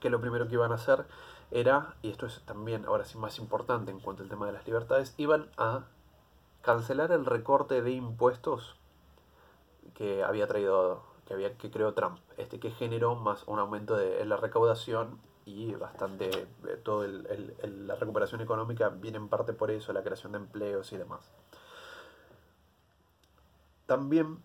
que 0.00 0.10
lo 0.10 0.20
primero 0.20 0.48
que 0.48 0.54
iban 0.54 0.72
a 0.72 0.76
hacer 0.76 1.06
era, 1.50 1.94
y 2.02 2.10
esto 2.10 2.26
es 2.26 2.42
también 2.46 2.84
ahora 2.86 3.04
sí 3.04 3.18
más 3.18 3.38
importante 3.38 3.90
en 3.90 4.00
cuanto 4.00 4.22
al 4.22 4.28
tema 4.28 4.46
de 4.46 4.52
las 4.52 4.66
libertades, 4.66 5.14
iban 5.18 5.50
a 5.56 5.84
cancelar 6.62 7.12
el 7.12 7.26
recorte 7.26 7.82
de 7.82 7.92
impuestos 7.92 8.76
que 9.94 10.22
había 10.24 10.46
traído 10.46 11.02
que, 11.26 11.34
había, 11.34 11.56
que 11.56 11.70
creó 11.70 11.94
Trump, 11.94 12.18
este 12.36 12.58
que 12.58 12.70
generó 12.70 13.14
más 13.16 13.44
un 13.46 13.58
aumento 13.58 13.96
de 13.96 14.24
la 14.24 14.36
recaudación 14.36 15.18
y 15.46 15.74
bastante, 15.74 16.30
eh, 16.30 16.80
toda 16.82 17.06
la 17.06 17.94
recuperación 17.96 18.40
económica 18.40 18.88
viene 18.88 19.18
en 19.18 19.28
parte 19.28 19.52
por 19.52 19.70
eso, 19.70 19.92
la 19.92 20.02
creación 20.02 20.32
de 20.32 20.38
empleos 20.38 20.92
y 20.92 20.96
demás. 20.96 21.30
También 23.86 24.38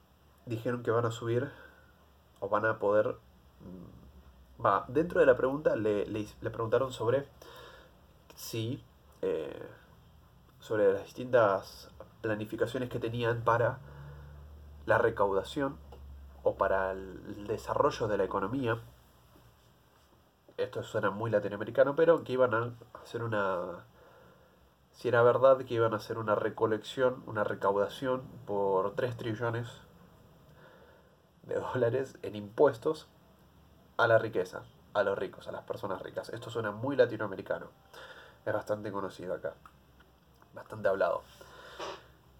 dijeron 0.45 0.83
que 0.83 0.91
van 0.91 1.05
a 1.05 1.11
subir 1.11 1.49
o 2.39 2.49
van 2.49 2.65
a 2.65 2.79
poder... 2.79 3.15
Mm, 3.61 4.65
va, 4.65 4.85
dentro 4.89 5.21
de 5.21 5.25
la 5.25 5.37
pregunta 5.37 5.75
le, 5.75 6.05
le, 6.05 6.49
preguntaron 6.49 6.91
sobre 6.91 7.27
si... 8.35 8.83
Eh, 9.21 9.67
sobre 10.59 10.91
las 10.91 11.05
distintas 11.05 11.89
planificaciones 12.21 12.89
que 12.89 12.99
tenían 12.99 13.43
para 13.43 13.79
la 14.85 14.97
recaudación 14.97 15.77
o 16.43 16.55
para 16.55 16.91
el 16.91 17.47
desarrollo 17.47 18.07
de 18.07 18.17
la 18.17 18.23
economía. 18.23 18.79
Esto 20.57 20.83
suena 20.83 21.09
muy 21.09 21.31
latinoamericano, 21.31 21.95
pero 21.95 22.23
que 22.23 22.33
iban 22.33 22.53
a 22.53 22.73
hacer 23.01 23.23
una... 23.23 23.85
Si 24.91 25.07
era 25.07 25.21
verdad 25.23 25.59
que 25.59 25.75
iban 25.75 25.93
a 25.93 25.97
hacer 25.97 26.17
una 26.17 26.35
recolección, 26.35 27.23
una 27.25 27.43
recaudación 27.45 28.23
por 28.45 28.95
3 28.95 29.15
trillones 29.15 29.69
de 31.43 31.55
dólares 31.55 32.17
en 32.21 32.35
impuestos 32.35 33.07
a 33.97 34.07
la 34.07 34.17
riqueza, 34.17 34.63
a 34.93 35.03
los 35.03 35.17
ricos, 35.17 35.47
a 35.47 35.51
las 35.51 35.63
personas 35.63 36.01
ricas. 36.01 36.29
Esto 36.29 36.49
suena 36.49 36.71
muy 36.71 36.95
latinoamericano. 36.95 37.67
Es 38.45 38.53
bastante 38.53 38.91
conocido 38.91 39.33
acá. 39.33 39.53
Bastante 40.53 40.89
hablado. 40.89 41.23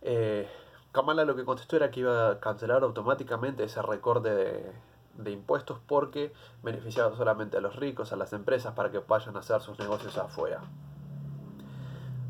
Eh, 0.01 0.50
Kamala 0.91 1.24
lo 1.24 1.36
que 1.36 1.46
contestó 1.46 1.75
era 1.75 1.91
que 1.91 2.00
iba 2.00 2.31
a 2.31 2.39
cancelar 2.39 2.81
automáticamente 2.81 3.63
ese 3.63 3.81
recorte 3.81 4.74
de, 5.15 5.31
impuestos 5.31 5.79
porque 5.86 6.34
beneficiaba 6.63 7.15
solamente 7.15 7.58
a 7.58 7.62
los 7.62 7.75
ricos, 7.75 8.12
a 8.12 8.15
las 8.15 8.34
empresas, 8.34 8.74
para 8.74 8.89
que 8.89 9.00
vayan 9.00 9.36
a 9.36 9.39
hacer 9.39 9.62
sus 9.62 9.77
negocios 9.77 10.17
afuera. 10.17 10.62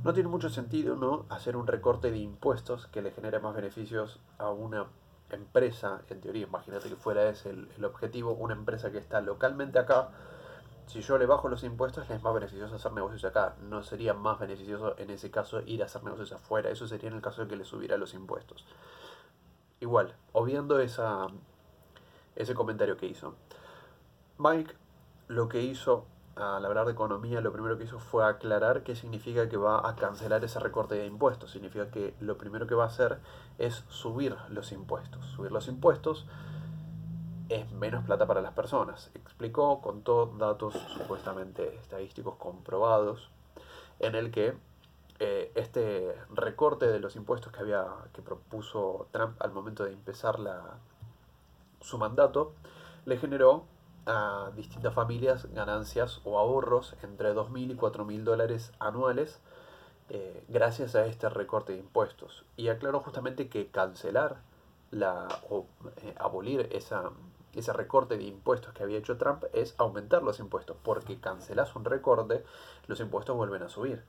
No 0.04 0.13
tiene 0.13 0.28
mucho 0.28 0.50
sentido 0.50 0.96
¿no? 0.96 1.25
hacer 1.30 1.56
un 1.56 1.68
recorte 1.68 2.12
de 2.12 2.18
impuestos 2.18 2.88
que 2.88 3.01
le 3.01 3.12
genere 3.12 3.39
más 3.39 3.56
beneficios 3.56 4.20
a 4.38 4.50
una 4.50 4.88
empresa, 5.30 6.01
en 6.10 6.20
teoría, 6.20 6.48
imagínate 6.48 6.89
que 6.89 6.96
fuera 6.96 7.30
ese 7.30 7.51
el 7.51 7.86
objetivo, 7.86 8.34
una 8.34 8.56
empresa 8.56 8.92
que 8.92 8.98
está 8.98 9.22
localmente 9.22 9.80
acá, 9.80 10.10
si 10.89 11.01
yo 11.01 11.19
le 11.19 11.27
bajo 11.27 11.50
los 11.50 11.63
impuestos, 11.63 12.10
es 12.10 12.24
más 12.24 12.34
beneficioso 12.34 12.74
hacer 12.74 12.91
negocios 12.93 13.24
acá. 13.24 13.53
No 13.62 13.84
sería 13.84 14.15
más 14.15 14.39
beneficioso 14.39 14.96
en 14.98 15.12
ese 15.12 15.29
caso 15.29 15.62
ir 15.67 15.84
a 15.84 15.86
hacer 15.86 16.03
negocios 16.03 16.31
afuera. 16.31 16.72
Eso 16.72 16.88
sería 16.88 17.10
en 17.10 17.15
el 17.15 17.22
caso 17.22 17.43
de 17.43 17.48
que 17.48 17.55
le 17.55 17.63
subiera 17.63 17.96
los 17.96 18.15
impuestos. 18.15 18.65
Igual, 19.81 20.15
obviando 20.31 20.79
esa, 20.79 21.27
ese 22.36 22.55
comentario 22.55 22.98
que 22.98 23.05
hizo. 23.05 23.36
Mike 24.39 24.74
lo 25.27 25.48
que 25.48 25.62
hizo 25.62 26.08
al 26.36 26.65
hablar 26.65 26.88
de 26.88 26.93
economía, 26.93 27.39
lo 27.39 27.51
primero 27.51 27.77
que 27.77 27.84
hizo 27.84 28.00
fue 28.00 28.25
aclarar 28.25 28.81
qué 28.81 28.96
significa 28.96 29.48
que 29.48 29.58
va 29.58 29.88
a 29.88 29.96
cancelar 29.96 30.43
ese 30.43 30.60
recorte 30.60 30.96
de 30.96 31.05
impuestos. 31.05 31.51
Significa 31.51 31.91
que 31.91 32.15
lo 32.19 32.39
primero 32.39 32.65
que 32.65 32.74
va 32.74 32.86
a 32.86 32.88
hacer 32.88 33.19
es 33.60 33.84
subir 33.89 34.36
los 34.50 34.72
impuestos. 34.72 35.24
Subir 35.27 35.51
los 35.51 35.67
impuestos 35.67 36.25
es 37.50 37.72
menos 37.72 38.06
plata 38.06 38.25
para 38.27 38.41
las 38.41 38.53
personas. 38.53 39.12
Explicó, 39.15 39.82
contó 39.82 40.27
datos 40.38 40.75
supuestamente 40.98 41.75
estadísticos 41.75 42.36
comprobados 42.36 43.29
en 44.00 44.15
el 44.15 44.32
que 44.32 44.56
eh, 45.20 45.51
este 45.56 46.15
recorte 46.34 46.88
de 46.88 47.00
los 47.00 47.15
impuestos 47.15 47.51
que 47.51 47.60
había 47.60 47.86
que 48.13 48.22
propuso 48.22 49.08
Trump 49.12 49.36
al 49.41 49.51
momento 49.51 49.84
de 49.84 49.91
empezar 49.91 50.39
la, 50.39 50.77
su 51.82 51.98
mandato 51.98 52.53
le 53.06 53.18
generó 53.18 53.65
a 54.06 54.51
distintas 54.56 54.94
familias 54.94 55.51
ganancias 55.53 56.22
o 56.24 56.39
ahorros 56.39 56.96
entre 57.03 57.34
2.000 57.34 57.72
y 57.72 57.75
4.000 57.75 58.24
dólares 58.24 58.72
anuales 58.79 59.41
eh, 60.10 60.44
gracias 60.48 60.96
a 60.96 61.06
este 61.06 61.29
recorte 61.29 61.74
de 61.74 61.79
impuestos. 61.79 62.46
Y 62.58 62.70
aclaró 62.70 63.00
justamente 63.01 63.50
que 63.50 63.68
cancelar 63.68 64.38
la, 64.89 65.27
o 65.50 65.68
eh, 65.98 66.15
abolir 66.18 66.70
esa, 66.72 67.12
ese 67.53 67.74
recorte 67.74 68.18
de 68.18 68.24
impuestos 68.24 68.74
que 68.74 68.84
había 68.84 68.98
hecho 68.98 69.18
Trump 69.18 69.44
es 69.53 69.75
aumentar 69.77 70.24
los 70.24 70.39
impuestos, 70.39 70.77
porque 70.84 71.20
cancelas 71.20 71.75
un 71.75 71.86
recorte, 71.86 72.44
los 72.88 73.00
impuestos 73.00 73.36
vuelven 73.36 73.63
a 73.63 73.70
subir. 73.70 74.03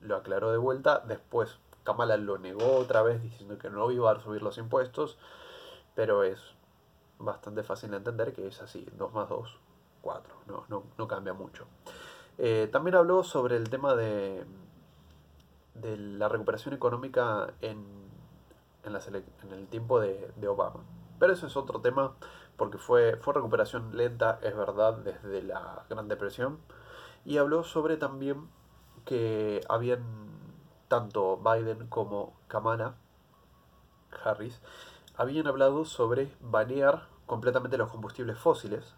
Lo 0.00 0.16
aclaró 0.16 0.50
de 0.50 0.58
vuelta, 0.58 1.00
después 1.06 1.58
Kamala 1.84 2.16
lo 2.16 2.38
negó 2.38 2.76
otra 2.76 3.02
vez 3.02 3.22
diciendo 3.22 3.58
que 3.58 3.70
no 3.70 3.90
iba 3.90 4.10
a 4.10 4.20
subir 4.20 4.42
los 4.42 4.58
impuestos, 4.58 5.18
pero 5.94 6.22
es 6.24 6.40
bastante 7.18 7.62
fácil 7.62 7.90
de 7.90 7.98
entender 7.98 8.32
que 8.32 8.46
es 8.46 8.60
así, 8.60 8.86
2 8.96 9.12
más 9.12 9.28
2, 9.28 9.58
4, 10.02 10.34
no, 10.46 10.84
no, 10.96 11.08
cambia 11.08 11.32
mucho. 11.32 11.66
Eh, 12.38 12.68
también 12.72 12.96
habló 12.96 13.22
sobre 13.22 13.56
el 13.56 13.68
tema 13.68 13.94
de, 13.94 14.44
de 15.74 15.96
la 15.96 16.28
recuperación 16.28 16.74
económica 16.74 17.52
en, 17.60 17.84
en, 18.84 18.96
en 18.96 19.52
el 19.52 19.66
tiempo 19.68 20.00
de, 20.00 20.32
de 20.36 20.48
Obama. 20.48 20.80
Pero 21.22 21.34
eso 21.34 21.46
es 21.46 21.56
otro 21.56 21.80
tema, 21.80 22.14
porque 22.56 22.78
fue, 22.78 23.14
fue 23.14 23.34
recuperación 23.34 23.96
lenta, 23.96 24.40
es 24.42 24.56
verdad, 24.56 24.94
desde 24.94 25.40
la 25.40 25.84
Gran 25.88 26.08
Depresión. 26.08 26.58
Y 27.24 27.38
habló 27.38 27.62
sobre 27.62 27.96
también 27.96 28.48
que 29.04 29.60
habían 29.68 30.02
tanto 30.88 31.36
Biden 31.36 31.86
como 31.86 32.34
Kamala 32.48 32.96
Harris 34.24 34.60
habían 35.16 35.46
hablado 35.46 35.84
sobre 35.84 36.28
banear 36.40 37.06
completamente 37.26 37.78
los 37.78 37.88
combustibles 37.88 38.36
fósiles 38.36 38.96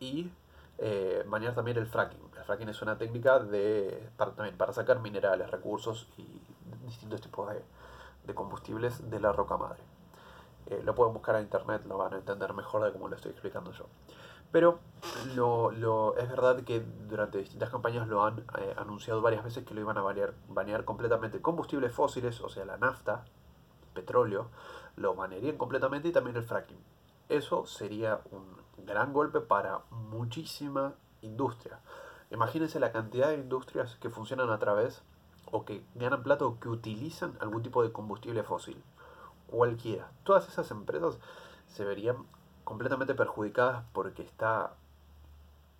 y 0.00 0.28
eh, 0.78 1.22
banear 1.28 1.54
también 1.54 1.76
el 1.76 1.86
fracking. 1.86 2.32
El 2.36 2.42
fracking 2.46 2.68
es 2.68 2.82
una 2.82 2.98
técnica 2.98 3.38
de, 3.38 4.10
para, 4.16 4.32
también 4.32 4.56
para 4.56 4.72
sacar 4.72 4.98
minerales, 4.98 5.48
recursos 5.48 6.08
y 6.16 6.26
distintos 6.84 7.20
tipos 7.20 7.48
de, 7.48 7.62
de 8.26 8.34
combustibles 8.34 9.08
de 9.08 9.20
la 9.20 9.30
roca 9.30 9.56
madre. 9.56 9.89
Eh, 10.66 10.82
lo 10.84 10.94
pueden 10.94 11.12
buscar 11.14 11.36
en 11.36 11.42
internet, 11.42 11.82
lo 11.86 11.98
van 11.98 12.14
a 12.14 12.18
entender 12.18 12.52
mejor 12.52 12.84
de 12.84 12.92
cómo 12.92 13.08
lo 13.08 13.16
estoy 13.16 13.32
explicando 13.32 13.72
yo. 13.72 13.86
Pero 14.52 14.80
lo, 15.34 15.70
lo, 15.70 16.16
es 16.16 16.28
verdad 16.28 16.62
que 16.62 16.80
durante 16.80 17.38
distintas 17.38 17.70
campañas 17.70 18.08
lo 18.08 18.24
han 18.24 18.40
eh, 18.58 18.74
anunciado 18.76 19.22
varias 19.22 19.44
veces 19.44 19.64
que 19.64 19.74
lo 19.74 19.80
iban 19.80 19.96
a 19.96 20.02
banear, 20.02 20.34
banear 20.48 20.84
completamente. 20.84 21.40
Combustibles 21.40 21.92
fósiles, 21.92 22.40
o 22.40 22.48
sea, 22.48 22.64
la 22.64 22.76
nafta, 22.76 23.24
petróleo, 23.94 24.48
lo 24.96 25.14
banearían 25.14 25.56
completamente 25.56 26.08
y 26.08 26.12
también 26.12 26.36
el 26.36 26.42
fracking. 26.42 26.82
Eso 27.28 27.64
sería 27.66 28.20
un 28.32 28.44
gran 28.84 29.12
golpe 29.12 29.40
para 29.40 29.82
muchísima 29.90 30.94
industria. 31.22 31.78
Imagínense 32.30 32.80
la 32.80 32.92
cantidad 32.92 33.28
de 33.28 33.36
industrias 33.36 33.96
que 33.96 34.10
funcionan 34.10 34.50
a 34.50 34.58
través 34.58 35.02
o 35.52 35.64
que 35.64 35.84
ganan 35.94 36.22
plata 36.22 36.44
o 36.44 36.58
que 36.58 36.68
utilizan 36.68 37.36
algún 37.40 37.62
tipo 37.62 37.82
de 37.82 37.92
combustible 37.92 38.42
fósil 38.42 38.82
cualquiera. 39.50 40.10
Todas 40.24 40.48
esas 40.48 40.70
empresas 40.70 41.18
se 41.66 41.84
verían 41.84 42.16
completamente 42.64 43.14
perjudicadas 43.14 43.84
porque 43.92 44.22
está 44.22 44.74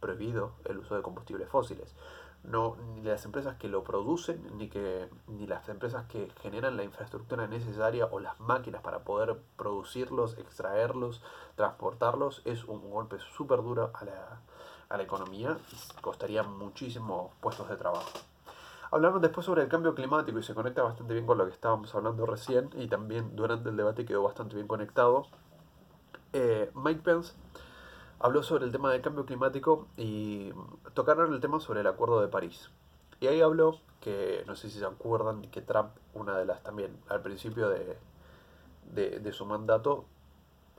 prohibido 0.01 0.53
el 0.65 0.79
uso 0.79 0.97
de 0.97 1.03
combustibles 1.03 1.49
fósiles. 1.49 1.95
No, 2.43 2.77
ni 2.95 3.03
las 3.03 3.27
empresas 3.27 3.57
que 3.57 3.69
lo 3.69 3.85
producen, 3.85 4.57
ni, 4.57 4.69
que, 4.69 5.11
ni 5.27 5.47
las 5.47 5.69
empresas 5.69 6.07
que 6.07 6.31
generan 6.41 6.79
la 6.79 6.85
infraestructura 6.85 7.47
necesaria 7.47 8.07
o 8.07 8.19
las 8.19 8.41
máquinas 8.41 8.81
para 8.81 9.01
poder 9.01 9.39
producirlos, 9.59 10.39
extraerlos, 10.39 11.21
transportarlos, 11.57 12.41
es 12.47 12.65
un 12.65 12.91
golpe 12.91 13.19
súper 13.37 13.63
duro 13.63 13.91
a 13.93 14.05
la, 14.07 14.41
a 14.89 14.97
la 14.97 15.03
economía 15.03 15.59
y 15.71 16.01
costaría 16.01 16.43
muchísimos 16.43 17.31
puestos 17.41 17.69
de 17.69 17.77
trabajo. 17.77 18.11
Hablaron 18.93 19.23
después 19.23 19.47
sobre 19.47 19.63
el 19.63 19.69
cambio 19.69 19.95
climático 19.95 20.39
y 20.39 20.43
se 20.43 20.53
conecta 20.53 20.83
bastante 20.83 21.13
bien 21.15 21.25
con 21.25 21.39
lo 21.39 21.47
que 21.47 21.53
estábamos 21.53 21.95
hablando 21.95 22.27
recién 22.27 22.71
y 22.75 22.89
también 22.89 23.37
durante 23.37 23.69
el 23.69 23.77
debate 23.77 24.05
quedó 24.05 24.25
bastante 24.25 24.57
bien 24.57 24.67
conectado. 24.67 25.29
Eh, 26.33 26.73
Mike 26.75 27.03
Pence 27.05 27.35
habló 28.19 28.43
sobre 28.43 28.65
el 28.65 28.73
tema 28.73 28.91
del 28.91 29.01
cambio 29.01 29.25
climático 29.27 29.87
y 29.97 30.53
tocaron 30.95 31.33
el 31.33 31.41
tema 31.41 31.61
sobre 31.61 31.81
el 31.81 31.87
Acuerdo 31.87 32.21
de 32.21 32.27
París. 32.27 32.71
Y 33.21 33.29
ahí 33.29 33.41
habló 33.41 33.79
que, 34.01 34.43
no 34.49 34.57
sé 34.57 34.69
si 34.71 34.81
se 34.81 34.85
acuerdan, 34.87 35.43
que 35.43 35.61
Trump, 35.61 35.91
una 36.15 36.37
de 36.37 36.47
las 36.47 36.63
también, 36.65 36.99
al 37.09 37.23
principio 37.23 37.69
de, 37.69 37.97
de, 38.93 39.21
de 39.21 39.33
su 39.33 39.47
mandato, 39.47 40.05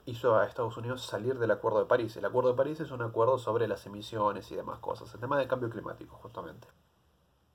hizo 0.04 0.36
a 0.36 0.44
Estados 0.44 0.76
Unidos 0.76 1.02
salir 1.02 1.38
del 1.38 1.50
Acuerdo 1.50 1.78
de 1.78 1.86
París. 1.86 2.14
El 2.16 2.26
Acuerdo 2.26 2.50
de 2.50 2.56
París 2.56 2.80
es 2.80 2.90
un 2.90 3.00
acuerdo 3.00 3.38
sobre 3.38 3.68
las 3.68 3.86
emisiones 3.86 4.50
y 4.50 4.56
demás 4.56 4.80
cosas, 4.80 5.14
el 5.14 5.20
tema 5.20 5.38
del 5.38 5.48
cambio 5.48 5.70
climático, 5.70 6.16
justamente. 6.16 6.68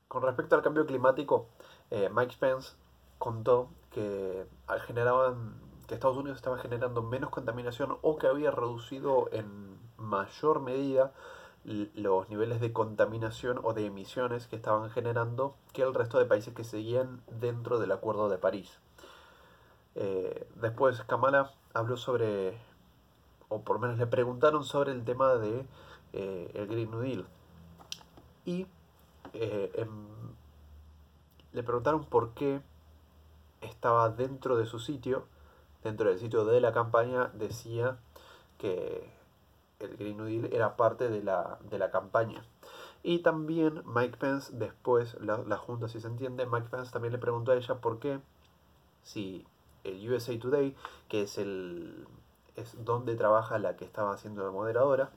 Con 0.08 0.22
respecto 0.22 0.56
al 0.56 0.62
cambio 0.62 0.86
climático, 0.86 1.46
eh, 1.90 2.10
Mike 2.12 2.36
Pence 2.40 2.74
contó 3.18 3.68
que 3.90 4.46
generaban 4.86 5.54
que 5.86 5.94
Estados 5.94 6.16
Unidos 6.16 6.36
estaba 6.36 6.58
generando 6.58 7.02
menos 7.02 7.30
contaminación 7.30 7.96
o 8.02 8.18
que 8.18 8.26
había 8.26 8.50
reducido 8.50 9.28
en 9.32 9.78
mayor 9.96 10.60
medida 10.60 11.12
los 11.64 12.28
niveles 12.30 12.60
de 12.60 12.72
contaminación 12.72 13.60
o 13.62 13.74
de 13.74 13.86
emisiones 13.86 14.46
que 14.46 14.56
estaban 14.56 14.88
generando 14.90 15.54
que 15.72 15.82
el 15.82 15.92
resto 15.92 16.18
de 16.18 16.24
países 16.24 16.54
que 16.54 16.64
seguían 16.64 17.20
dentro 17.40 17.78
del 17.78 17.92
Acuerdo 17.92 18.28
de 18.28 18.38
París. 18.38 18.78
Eh, 19.94 20.48
después 20.54 21.02
Kamala 21.02 21.52
habló 21.74 21.96
sobre 21.96 22.56
o 23.48 23.62
por 23.62 23.76
lo 23.76 23.80
menos 23.80 23.98
le 23.98 24.06
preguntaron 24.06 24.64
sobre 24.64 24.92
el 24.92 25.04
tema 25.04 25.34
de 25.34 25.66
eh, 26.12 26.50
el 26.54 26.66
Green 26.66 26.90
New 26.90 27.00
Deal. 27.00 27.26
Y 28.44 28.66
eh, 29.32 29.70
em, 29.74 30.06
le 31.52 31.62
preguntaron 31.62 32.04
por 32.04 32.34
qué 32.34 32.60
estaba 33.60 34.08
dentro 34.10 34.56
de 34.56 34.66
su 34.66 34.78
sitio, 34.78 35.24
dentro 35.82 36.08
del 36.08 36.18
sitio 36.18 36.44
de 36.44 36.60
la 36.60 36.72
campaña, 36.72 37.28
decía 37.34 37.98
que 38.58 39.10
el 39.80 39.96
Green 39.96 40.16
New 40.16 40.26
Deal 40.26 40.52
era 40.52 40.76
parte 40.76 41.08
de 41.08 41.22
la, 41.22 41.58
de 41.70 41.78
la 41.78 41.90
campaña. 41.90 42.44
Y 43.02 43.20
también 43.20 43.82
Mike 43.86 44.16
Pence, 44.18 44.52
después, 44.52 45.16
la, 45.20 45.56
Junta, 45.56 45.88
si 45.88 46.00
se 46.00 46.08
entiende, 46.08 46.46
Mike 46.46 46.68
Pence 46.70 46.92
también 46.92 47.12
le 47.12 47.18
preguntó 47.18 47.52
a 47.52 47.56
ella 47.56 47.76
por 47.76 48.00
qué, 48.00 48.20
si 49.02 49.46
el 49.84 50.10
USA 50.10 50.38
Today, 50.38 50.76
que 51.08 51.22
es 51.22 51.38
el 51.38 52.06
es 52.56 52.84
donde 52.84 53.14
trabaja 53.14 53.58
la 53.60 53.76
que 53.76 53.84
estaba 53.84 54.12
haciendo 54.12 54.44
de 54.44 54.50
moderadora, 54.50 55.10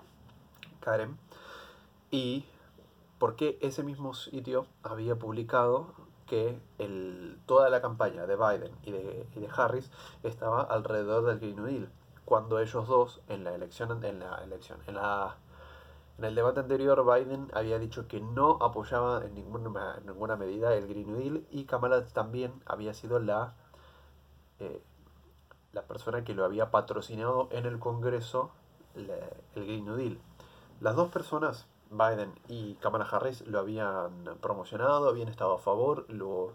Karen, 0.80 1.18
y 2.12 2.46
por 3.22 3.36
qué 3.36 3.60
ese 3.62 3.84
mismo 3.84 4.16
sitio 4.16 4.66
había 4.82 5.16
publicado 5.16 5.94
que 6.26 6.60
toda 7.46 7.70
la 7.70 7.80
campaña 7.80 8.26
de 8.26 8.36
Biden 8.36 8.76
y 8.82 8.90
de, 8.94 9.50
Harris 9.56 9.92
estaba 10.24 10.64
alrededor 10.64 11.26
del 11.26 11.38
Green 11.38 11.58
New 11.58 11.66
Deal, 11.66 11.92
cuando 12.26 12.60
ellos 12.60 12.88
dos 12.88 13.22
en 13.28 13.44
la 13.44 13.54
elección, 13.54 14.04
en 14.04 14.22
la 14.22 14.44
elección, 14.44 14.80
en 14.88 14.96
la 14.96 15.38
en 16.18 16.26
el 16.26 16.34
debate 16.34 16.62
anterior, 16.62 17.06
Biden 17.06 17.52
había 17.54 17.78
dicho 17.78 18.08
que 18.08 18.22
no 18.22 18.58
apoyaba 18.60 19.24
en 19.24 19.36
ninguna, 19.36 20.00
ninguna 20.04 20.36
medida 20.36 20.74
el 20.74 20.88
Green 20.88 21.06
New 21.06 21.18
Deal 21.18 21.46
y 21.52 21.66
Kamala 21.66 22.08
también 22.08 22.52
había 22.66 22.96
sido 22.96 23.20
la, 23.20 23.54
eh, 24.58 24.82
la 25.74 25.84
persona 25.84 26.24
que 26.24 26.34
lo 26.34 26.44
había 26.44 26.72
patrocinado 26.72 27.50
en 27.52 27.68
el 27.68 27.78
Congreso 27.78 28.50
el 28.96 29.64
Green 29.64 29.86
New 29.86 29.96
Deal. 29.96 30.20
Las 30.80 30.96
dos 30.96 31.12
personas, 31.12 31.68
Biden 31.92 32.34
y 32.48 32.76
Kamala 32.76 33.06
Harris, 33.06 33.46
lo 33.48 33.60
habían 33.60 34.24
promocionado, 34.42 35.10
habían 35.10 35.28
estado 35.28 35.54
a 35.54 35.60
favor, 35.60 36.06
lo, 36.10 36.54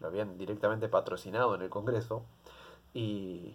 lo 0.00 0.06
habían 0.06 0.38
directamente 0.38 0.88
patrocinado 0.88 1.54
en 1.54 1.62
el 1.62 1.70
Congreso 1.70 2.22
y 2.94 3.54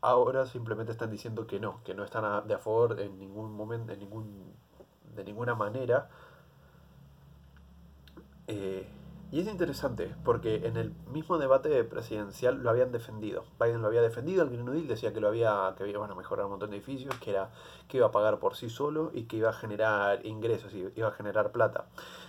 ahora 0.00 0.46
simplemente 0.46 0.92
están 0.92 1.10
diciendo 1.10 1.46
que 1.46 1.60
no, 1.60 1.82
que 1.84 1.94
no 1.94 2.04
están 2.04 2.46
de 2.46 2.54
a 2.54 2.58
favor 2.58 3.00
en 3.00 3.18
ningún 3.18 3.52
momento, 3.54 3.92
en 3.92 4.00
ningún, 4.00 4.52
de 5.14 5.24
ninguna 5.24 5.54
manera. 5.54 6.10
Eh, 8.46 8.86
y 9.34 9.40
es 9.40 9.48
interesante, 9.48 10.14
porque 10.24 10.64
en 10.64 10.76
el 10.76 10.92
mismo 11.12 11.38
debate 11.38 11.82
presidencial 11.82 12.62
lo 12.62 12.70
habían 12.70 12.92
defendido. 12.92 13.42
Biden 13.58 13.82
lo 13.82 13.88
había 13.88 14.00
defendido, 14.00 14.44
el 14.44 14.50
Green 14.50 14.64
New 14.64 14.74
Deal 14.74 14.86
decía 14.86 15.12
que 15.12 15.20
lo 15.20 15.26
había, 15.26 15.74
que 15.76 15.82
a 15.82 16.14
mejorar 16.14 16.44
un 16.44 16.52
montón 16.52 16.70
de 16.70 16.76
edificios, 16.76 17.16
que 17.16 17.30
era, 17.30 17.50
que 17.88 17.96
iba 17.96 18.06
a 18.06 18.12
pagar 18.12 18.38
por 18.38 18.54
sí 18.54 18.70
solo 18.70 19.10
y 19.12 19.24
que 19.24 19.38
iba 19.38 19.50
a 19.50 19.52
generar 19.52 20.24
ingresos, 20.24 20.72
y 20.72 20.86
iba 20.94 21.08
a 21.08 21.10
generar 21.10 21.50
plata. 21.50 21.86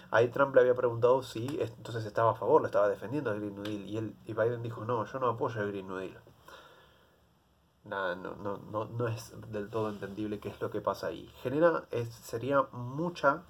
Ahí 0.10 0.30
Trump 0.30 0.56
le 0.56 0.62
había 0.62 0.74
preguntado 0.74 1.22
si 1.22 1.46
entonces 1.62 2.06
estaba 2.06 2.32
a 2.32 2.34
favor, 2.34 2.62
lo 2.62 2.66
estaba 2.66 2.90
defendiendo 2.90 3.32
el 3.32 3.40
Green 3.40 3.54
New 3.54 3.64
Deal, 3.66 3.86
y, 3.86 3.98
él, 3.98 4.16
y 4.26 4.34
Biden 4.34 4.64
dijo, 4.64 4.84
no, 4.84 5.06
yo 5.06 5.20
no 5.20 5.28
apoyo 5.28 5.62
el 5.62 5.68
Green 5.68 5.88
New 5.88 5.98
Deal 5.98 6.18
nada, 7.84 8.16
no, 8.16 8.36
no, 8.38 8.58
no, 8.58 8.86
no 8.86 9.08
es 9.08 9.32
del 9.52 9.70
todo 9.70 9.90
entendible 9.90 10.40
qué 10.40 10.50
es 10.50 10.60
lo 10.60 10.72
que 10.72 10.82
pasa 10.82 11.06
ahí. 11.06 11.32
Genera, 11.44 11.86
es, 11.92 12.10
sería 12.10 12.64
mucha 12.72 13.44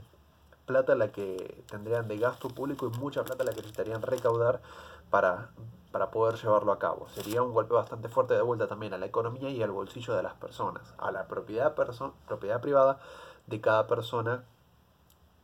plata 0.66 0.96
la 0.96 1.12
que 1.12 1.64
tendrían 1.70 2.08
de 2.08 2.18
gasto 2.18 2.50
público 2.50 2.88
y 2.88 2.98
mucha 2.98 3.24
plata 3.24 3.44
la 3.44 3.52
que 3.52 3.58
necesitarían 3.58 4.02
recaudar 4.02 4.62
para, 5.10 5.50
para 5.92 6.12
poder 6.12 6.36
llevarlo 6.36 6.72
a 6.72 6.80
cabo. 6.80 7.08
Sería 7.10 7.42
un 7.42 7.54
golpe 7.54 7.74
bastante 7.74 8.10
fuerte 8.10 8.34
de 8.34 8.42
vuelta 8.42 8.68
también 8.68 8.94
a 8.94 8.98
la 8.98 9.06
economía 9.06 9.50
y 9.50 9.62
al 9.62 9.72
bolsillo 9.72 10.16
de 10.16 10.24
las 10.24 10.34
personas, 10.34 10.94
a 10.98 11.12
la 11.12 11.28
propiedad, 11.28 11.76
propiedad 11.76 12.62
privada 12.62 13.00
de 13.48 13.62
cada 13.62 13.88
persona, 13.88 14.44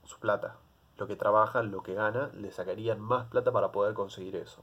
su 0.06 0.20
plata. 0.20 0.56
Lo 0.98 1.08
que 1.08 1.16
trabaja, 1.16 1.64
lo 1.64 1.82
que 1.84 1.94
gana, 1.94 2.30
le 2.34 2.52
sacarían 2.52 3.00
más 3.00 3.28
plata 3.28 3.52
para 3.52 3.72
poder 3.72 3.94
conseguir 3.94 4.36
eso. 4.36 4.62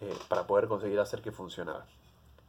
Eh, 0.00 0.16
para 0.28 0.46
poder 0.46 0.66
conseguir 0.66 0.98
hacer 0.98 1.20
que 1.20 1.30
funcionara. 1.30 1.84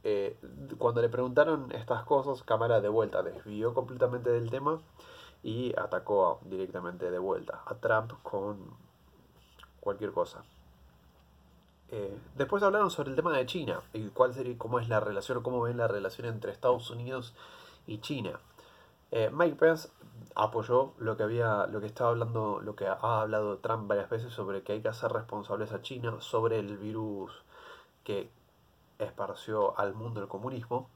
Eh, 0.04 0.38
cuando 0.78 1.02
le 1.02 1.08
preguntaron 1.08 1.70
estas 1.72 2.02
cosas, 2.04 2.42
Cámara 2.42 2.80
de 2.80 2.88
vuelta 2.88 3.22
desvió 3.22 3.74
completamente 3.74 4.30
del 4.30 4.50
tema 4.50 4.80
y 5.42 5.74
atacó 5.78 6.40
directamente 6.44 7.10
de 7.10 7.18
vuelta 7.18 7.62
a 7.66 7.74
Trump 7.74 8.12
con 8.22 8.76
cualquier 9.80 10.12
cosa. 10.12 10.44
Eh, 11.90 12.16
después 12.36 12.62
hablaron 12.62 12.90
sobre 12.90 13.10
el 13.10 13.16
tema 13.16 13.36
de 13.36 13.44
China 13.44 13.80
y 13.92 14.08
cuál 14.08 14.32
sería, 14.32 14.56
cómo 14.56 14.78
es 14.78 14.88
la 14.88 15.00
relación, 15.00 15.42
cómo 15.42 15.60
ven 15.60 15.76
la 15.76 15.88
relación 15.88 16.26
entre 16.26 16.52
Estados 16.52 16.90
Unidos 16.90 17.34
y 17.86 17.98
China. 17.98 18.38
Eh, 19.10 19.30
Mike 19.30 19.56
Pence 19.56 19.90
apoyó 20.34 20.94
lo 20.98 21.16
que 21.18 21.24
había, 21.24 21.66
lo 21.66 21.80
que 21.80 21.86
estaba 21.86 22.10
hablando, 22.10 22.60
lo 22.60 22.74
que 22.74 22.86
ha 22.86 22.94
hablado 22.94 23.58
Trump 23.58 23.88
varias 23.88 24.08
veces 24.08 24.32
sobre 24.32 24.62
que 24.62 24.72
hay 24.72 24.80
que 24.80 24.88
hacer 24.88 25.12
responsables 25.12 25.72
a 25.72 25.82
China 25.82 26.16
sobre 26.20 26.58
el 26.58 26.78
virus 26.78 27.44
que 28.04 28.30
esparció 28.98 29.78
al 29.78 29.94
mundo 29.94 30.22
el 30.22 30.28
comunismo. 30.28 30.88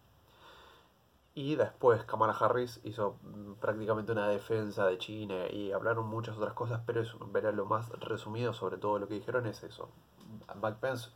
Y 1.37 1.55
después 1.55 2.03
Kamala 2.05 2.33
Harris 2.33 2.81
hizo 2.83 3.19
mm, 3.23 3.53
prácticamente 3.61 4.11
una 4.11 4.27
defensa 4.27 4.87
de 4.87 4.97
China 4.97 5.47
y 5.51 5.71
hablaron 5.71 6.07
muchas 6.07 6.39
otras 6.39 6.55
cosas, 6.55 6.81
pero 6.87 7.03
eso, 7.03 7.19
lo 7.19 7.67
más 7.67 7.91
resumido 8.01 8.55
sobre 8.55 8.79
todo 8.79 8.99
lo 8.99 9.07
que 9.07 9.15
dijeron 9.15 9.47
es 9.47 9.63
eso. 9.63 9.91
Mike 10.55 10.79
Pence 10.81 11.11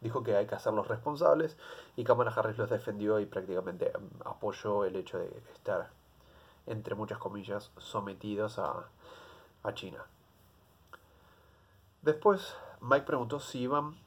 dijo 0.00 0.22
que 0.22 0.36
hay 0.36 0.46
que 0.46 0.54
hacerlos 0.54 0.88
responsables 0.88 1.58
y 1.96 2.04
Kamala 2.04 2.30
Harris 2.30 2.56
los 2.56 2.70
defendió 2.70 3.20
y 3.20 3.26
prácticamente 3.26 3.92
mm, 3.92 4.26
apoyó 4.26 4.86
el 4.86 4.96
hecho 4.96 5.18
de 5.18 5.36
estar, 5.52 5.90
entre 6.64 6.94
muchas 6.94 7.18
comillas, 7.18 7.70
sometidos 7.76 8.58
a, 8.58 8.88
a 9.64 9.74
China. 9.74 10.02
Después 12.00 12.56
Mike 12.80 13.04
preguntó 13.04 13.38
si 13.38 13.58
iban 13.58 13.98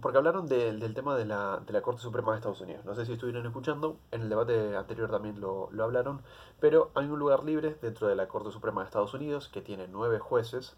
porque 0.00 0.18
hablaron 0.18 0.46
del 0.48 0.94
tema 0.94 1.16
de 1.16 1.24
la, 1.24 1.62
de 1.64 1.72
la, 1.72 1.80
Corte 1.82 2.00
Suprema 2.00 2.32
de 2.32 2.38
Estados 2.38 2.60
Unidos. 2.60 2.84
No 2.84 2.94
sé 2.94 3.06
si 3.06 3.12
estuvieron 3.12 3.46
escuchando, 3.46 3.96
en 4.10 4.22
el 4.22 4.28
debate 4.28 4.76
anterior 4.76 5.10
también 5.10 5.40
lo, 5.40 5.68
lo, 5.70 5.84
hablaron, 5.84 6.22
pero 6.60 6.90
hay 6.94 7.06
un 7.06 7.18
lugar 7.18 7.44
libre 7.44 7.76
dentro 7.80 8.08
de 8.08 8.16
la 8.16 8.26
Corte 8.26 8.50
Suprema 8.50 8.80
de 8.80 8.86
Estados 8.86 9.14
Unidos 9.14 9.48
que 9.48 9.62
tiene 9.62 9.86
nueve 9.86 10.18
jueces. 10.18 10.76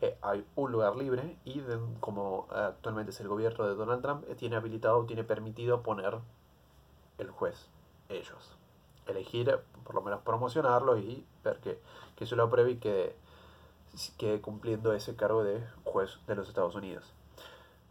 Eh, 0.00 0.18
hay 0.22 0.44
un 0.56 0.72
lugar 0.72 0.96
libre 0.96 1.38
y 1.44 1.62
como 2.00 2.48
actualmente 2.50 3.12
es 3.12 3.20
el 3.20 3.28
gobierno 3.28 3.66
de 3.66 3.74
Donald 3.74 4.02
Trump, 4.02 4.24
eh, 4.28 4.34
tiene 4.34 4.56
habilitado, 4.56 5.04
tiene 5.06 5.24
permitido 5.24 5.82
poner 5.82 6.18
el 7.18 7.30
juez, 7.30 7.68
ellos. 8.08 8.56
Elegir, 9.06 9.60
por 9.84 9.94
lo 9.94 10.02
menos 10.02 10.20
promocionarlo 10.22 10.98
y 10.98 11.24
ver 11.44 11.60
que, 11.60 11.80
que 12.16 12.26
se 12.26 12.34
lo 12.34 12.42
apruebe 12.42 12.72
y 12.72 12.76
que 12.78 13.14
quede 14.18 14.40
cumpliendo 14.40 14.92
ese 14.92 15.16
cargo 15.16 15.44
de 15.44 15.64
juez 15.84 16.18
de 16.26 16.34
los 16.34 16.48
Estados 16.48 16.74
Unidos. 16.74 17.15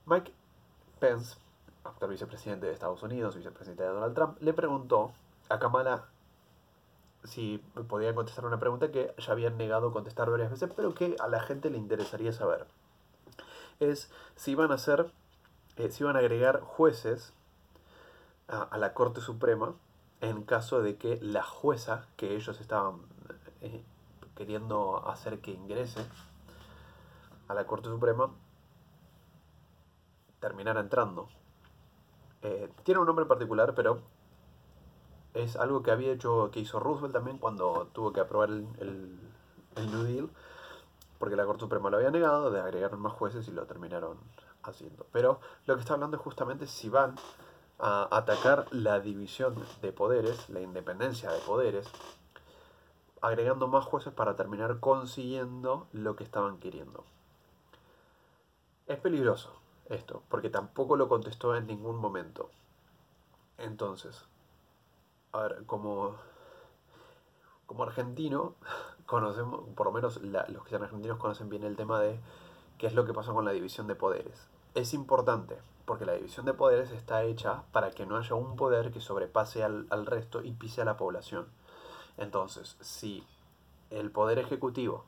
Mike 0.07 0.31
Pence, 0.99 1.37
actual 1.83 2.11
vicepresidente 2.11 2.67
de 2.67 2.73
Estados 2.73 3.01
Unidos, 3.01 3.35
vicepresidente 3.35 3.83
de 3.83 3.89
Donald 3.89 4.13
Trump, 4.13 4.37
le 4.39 4.53
preguntó 4.53 5.11
a 5.49 5.57
Kamala 5.57 6.05
si 7.23 7.57
podía 7.87 8.13
contestar 8.13 8.45
una 8.45 8.59
pregunta 8.59 8.91
que 8.91 9.15
ya 9.17 9.31
habían 9.31 9.57
negado 9.57 9.91
contestar 9.91 10.29
varias 10.29 10.51
veces, 10.51 10.69
pero 10.75 10.93
que 10.93 11.15
a 11.19 11.27
la 11.27 11.41
gente 11.41 11.71
le 11.71 11.79
interesaría 11.79 12.31
saber. 12.31 12.67
Es 13.79 14.11
si 14.35 14.51
iban 14.51 14.71
a 14.71 14.75
hacer, 14.75 15.11
eh, 15.77 15.89
si 15.89 16.03
iban 16.03 16.15
a 16.15 16.19
agregar 16.19 16.61
jueces 16.61 17.33
a, 18.47 18.77
la 18.77 18.93
Corte 18.93 19.21
Suprema 19.21 19.73
en 20.21 20.43
caso 20.43 20.83
de 20.83 20.97
que 20.97 21.19
la 21.21 21.41
jueza 21.41 22.05
que 22.15 22.35
ellos 22.35 22.61
estaban 22.61 23.01
eh, 23.61 23.83
queriendo 24.35 25.07
hacer 25.09 25.39
que 25.39 25.51
ingrese 25.51 26.05
a 27.47 27.55
la 27.55 27.65
Corte 27.65 27.89
Suprema 27.89 28.29
terminara 30.39 30.79
entrando. 30.79 31.27
Eh, 32.41 32.71
tiene 32.83 32.99
un 32.99 33.07
nombre 33.07 33.25
particular, 33.25 33.73
pero 33.73 34.01
es 35.33 35.55
algo 35.55 35.83
que 35.83 35.91
había 35.91 36.11
hecho, 36.11 36.49
que 36.51 36.59
hizo 36.59 36.79
Roosevelt 36.79 37.13
también 37.13 37.37
cuando 37.37 37.87
tuvo 37.93 38.13
que 38.13 38.21
aprobar 38.21 38.49
el, 38.49 38.67
el, 38.79 39.91
New 39.91 40.03
Deal, 40.03 40.29
porque 41.19 41.35
la 41.35 41.45
Corte 41.45 41.61
Suprema 41.61 41.89
lo 41.89 41.97
había 41.97 42.11
negado, 42.11 42.51
de 42.51 42.61
agregaron 42.61 43.01
más 43.01 43.13
jueces 43.13 43.47
y 43.47 43.51
lo 43.51 43.65
terminaron 43.65 44.17
haciendo. 44.63 45.05
Pero 45.11 45.39
lo 45.65 45.75
que 45.75 45.81
está 45.81 45.93
hablando 45.93 46.17
es 46.17 46.23
justamente 46.23 46.67
si 46.67 46.89
van 46.89 47.15
a 47.79 48.07
atacar 48.15 48.67
la 48.71 48.99
división 48.99 49.55
de 49.81 49.91
poderes, 49.91 50.49
la 50.49 50.61
independencia 50.61 51.31
de 51.31 51.39
poderes, 51.39 51.87
agregando 53.21 53.67
más 53.67 53.85
jueces 53.85 54.13
para 54.13 54.35
terminar 54.35 54.79
consiguiendo 54.79 55.87
lo 55.91 56.15
que 56.15 56.23
estaban 56.23 56.59
queriendo. 56.59 57.03
Es 58.87 58.99
peligroso, 58.99 59.51
esto, 59.89 60.23
porque 60.29 60.49
tampoco 60.49 60.95
lo 60.95 61.07
contestó 61.07 61.55
en 61.55 61.67
ningún 61.67 61.97
momento. 61.97 62.49
Entonces, 63.57 64.25
a 65.31 65.41
ver, 65.41 65.65
como, 65.65 66.15
como 67.65 67.83
argentino, 67.83 68.55
conocemos, 69.05 69.61
por 69.75 69.87
lo 69.87 69.91
menos 69.91 70.21
los 70.21 70.63
que 70.63 70.69
sean 70.69 70.83
argentinos 70.83 71.17
conocen 71.17 71.49
bien 71.49 71.63
el 71.63 71.75
tema 71.75 71.99
de 71.99 72.19
qué 72.77 72.87
es 72.87 72.93
lo 72.93 73.05
que 73.05 73.13
pasa 73.13 73.33
con 73.33 73.45
la 73.45 73.51
división 73.51 73.87
de 73.87 73.95
poderes. 73.95 74.47
Es 74.73 74.93
importante, 74.93 75.57
Porque 75.85 76.05
la 76.05 76.13
división 76.13 76.47
de 76.47 76.53
poderes 76.53 76.91
está 76.91 77.23
hecha 77.23 77.63
para 77.71 77.91
que 77.91 78.07
no 78.07 78.17
haya 78.17 78.35
un 78.35 78.55
poder 78.55 78.91
que 78.91 78.99
sobrepase 78.99 79.63
al, 79.63 79.85
al 79.91 80.07
resto 80.07 80.41
y 80.41 80.51
pise 80.51 80.81
a 80.81 80.85
la 80.85 80.97
población. 80.97 81.47
Entonces, 82.17 82.75
si 82.81 83.23
el 83.91 84.09
poder 84.09 84.39
ejecutivo 84.39 85.05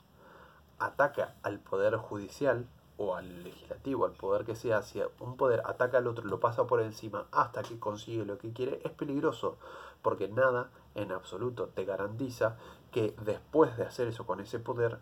ataca 0.79 1.35
al 1.41 1.59
poder 1.59 1.97
judicial 1.97 2.67
o 2.97 3.15
al 3.15 3.43
legislativo, 3.43 4.05
al 4.05 4.13
poder 4.13 4.43
que 4.43 4.55
sea, 4.55 4.81
si 4.81 5.01
un 5.19 5.37
poder 5.37 5.61
ataca 5.65 5.99
al 5.99 6.07
otro, 6.07 6.25
lo 6.25 6.39
pasa 6.39 6.65
por 6.65 6.81
encima 6.81 7.27
hasta 7.31 7.63
que 7.63 7.79
consigue 7.79 8.25
lo 8.25 8.37
que 8.37 8.51
quiere, 8.51 8.81
es 8.83 8.91
peligroso, 8.91 9.57
porque 10.01 10.27
nada 10.27 10.71
en 10.95 11.11
absoluto 11.11 11.67
te 11.67 11.85
garantiza 11.85 12.57
que 12.91 13.15
después 13.23 13.77
de 13.77 13.83
hacer 13.83 14.07
eso 14.07 14.25
con 14.25 14.39
ese 14.39 14.59
poder, 14.59 14.99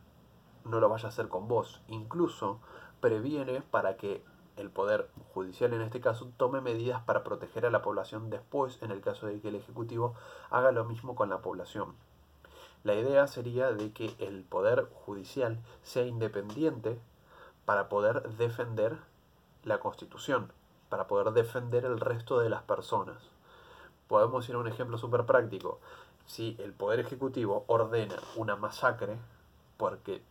no 0.65 0.79
lo 0.79 0.89
vaya 0.89 1.05
a 1.05 1.09
hacer 1.09 1.29
con 1.29 1.47
vos. 1.47 1.81
Incluso 1.87 2.59
previene 2.99 3.61
para 3.61 3.97
que 3.97 4.23
el 4.57 4.69
poder 4.69 5.09
judicial 5.33 5.73
en 5.73 5.81
este 5.81 6.01
caso 6.01 6.31
tome 6.37 6.61
medidas 6.61 7.01
para 7.03 7.23
proteger 7.23 7.65
a 7.65 7.69
la 7.69 7.81
población 7.81 8.29
después 8.29 8.81
en 8.81 8.91
el 8.91 9.01
caso 9.01 9.27
de 9.27 9.39
que 9.39 9.49
el 9.49 9.55
ejecutivo 9.55 10.15
haga 10.49 10.71
lo 10.71 10.85
mismo 10.85 11.15
con 11.15 11.29
la 11.29 11.41
población. 11.41 11.93
La 12.83 12.93
idea 12.95 13.27
sería 13.27 13.71
de 13.71 13.91
que 13.91 14.15
el 14.19 14.43
poder 14.43 14.87
judicial 15.05 15.59
sea 15.81 16.05
independiente 16.05 16.99
para 17.65 17.89
poder 17.89 18.23
defender 18.37 18.97
la 19.63 19.79
constitución, 19.79 20.51
para 20.89 21.07
poder 21.07 21.31
defender 21.31 21.85
el 21.85 21.99
resto 21.99 22.39
de 22.39 22.49
las 22.49 22.63
personas. 22.63 23.17
Podemos 24.07 24.47
ir 24.47 24.55
a 24.55 24.59
un 24.59 24.67
ejemplo 24.67 24.97
súper 24.97 25.25
práctico. 25.25 25.79
Si 26.27 26.55
el 26.59 26.73
poder 26.73 26.99
ejecutivo 26.99 27.65
ordena 27.67 28.15
una 28.35 28.55
masacre 28.55 29.17
porque 29.77 30.21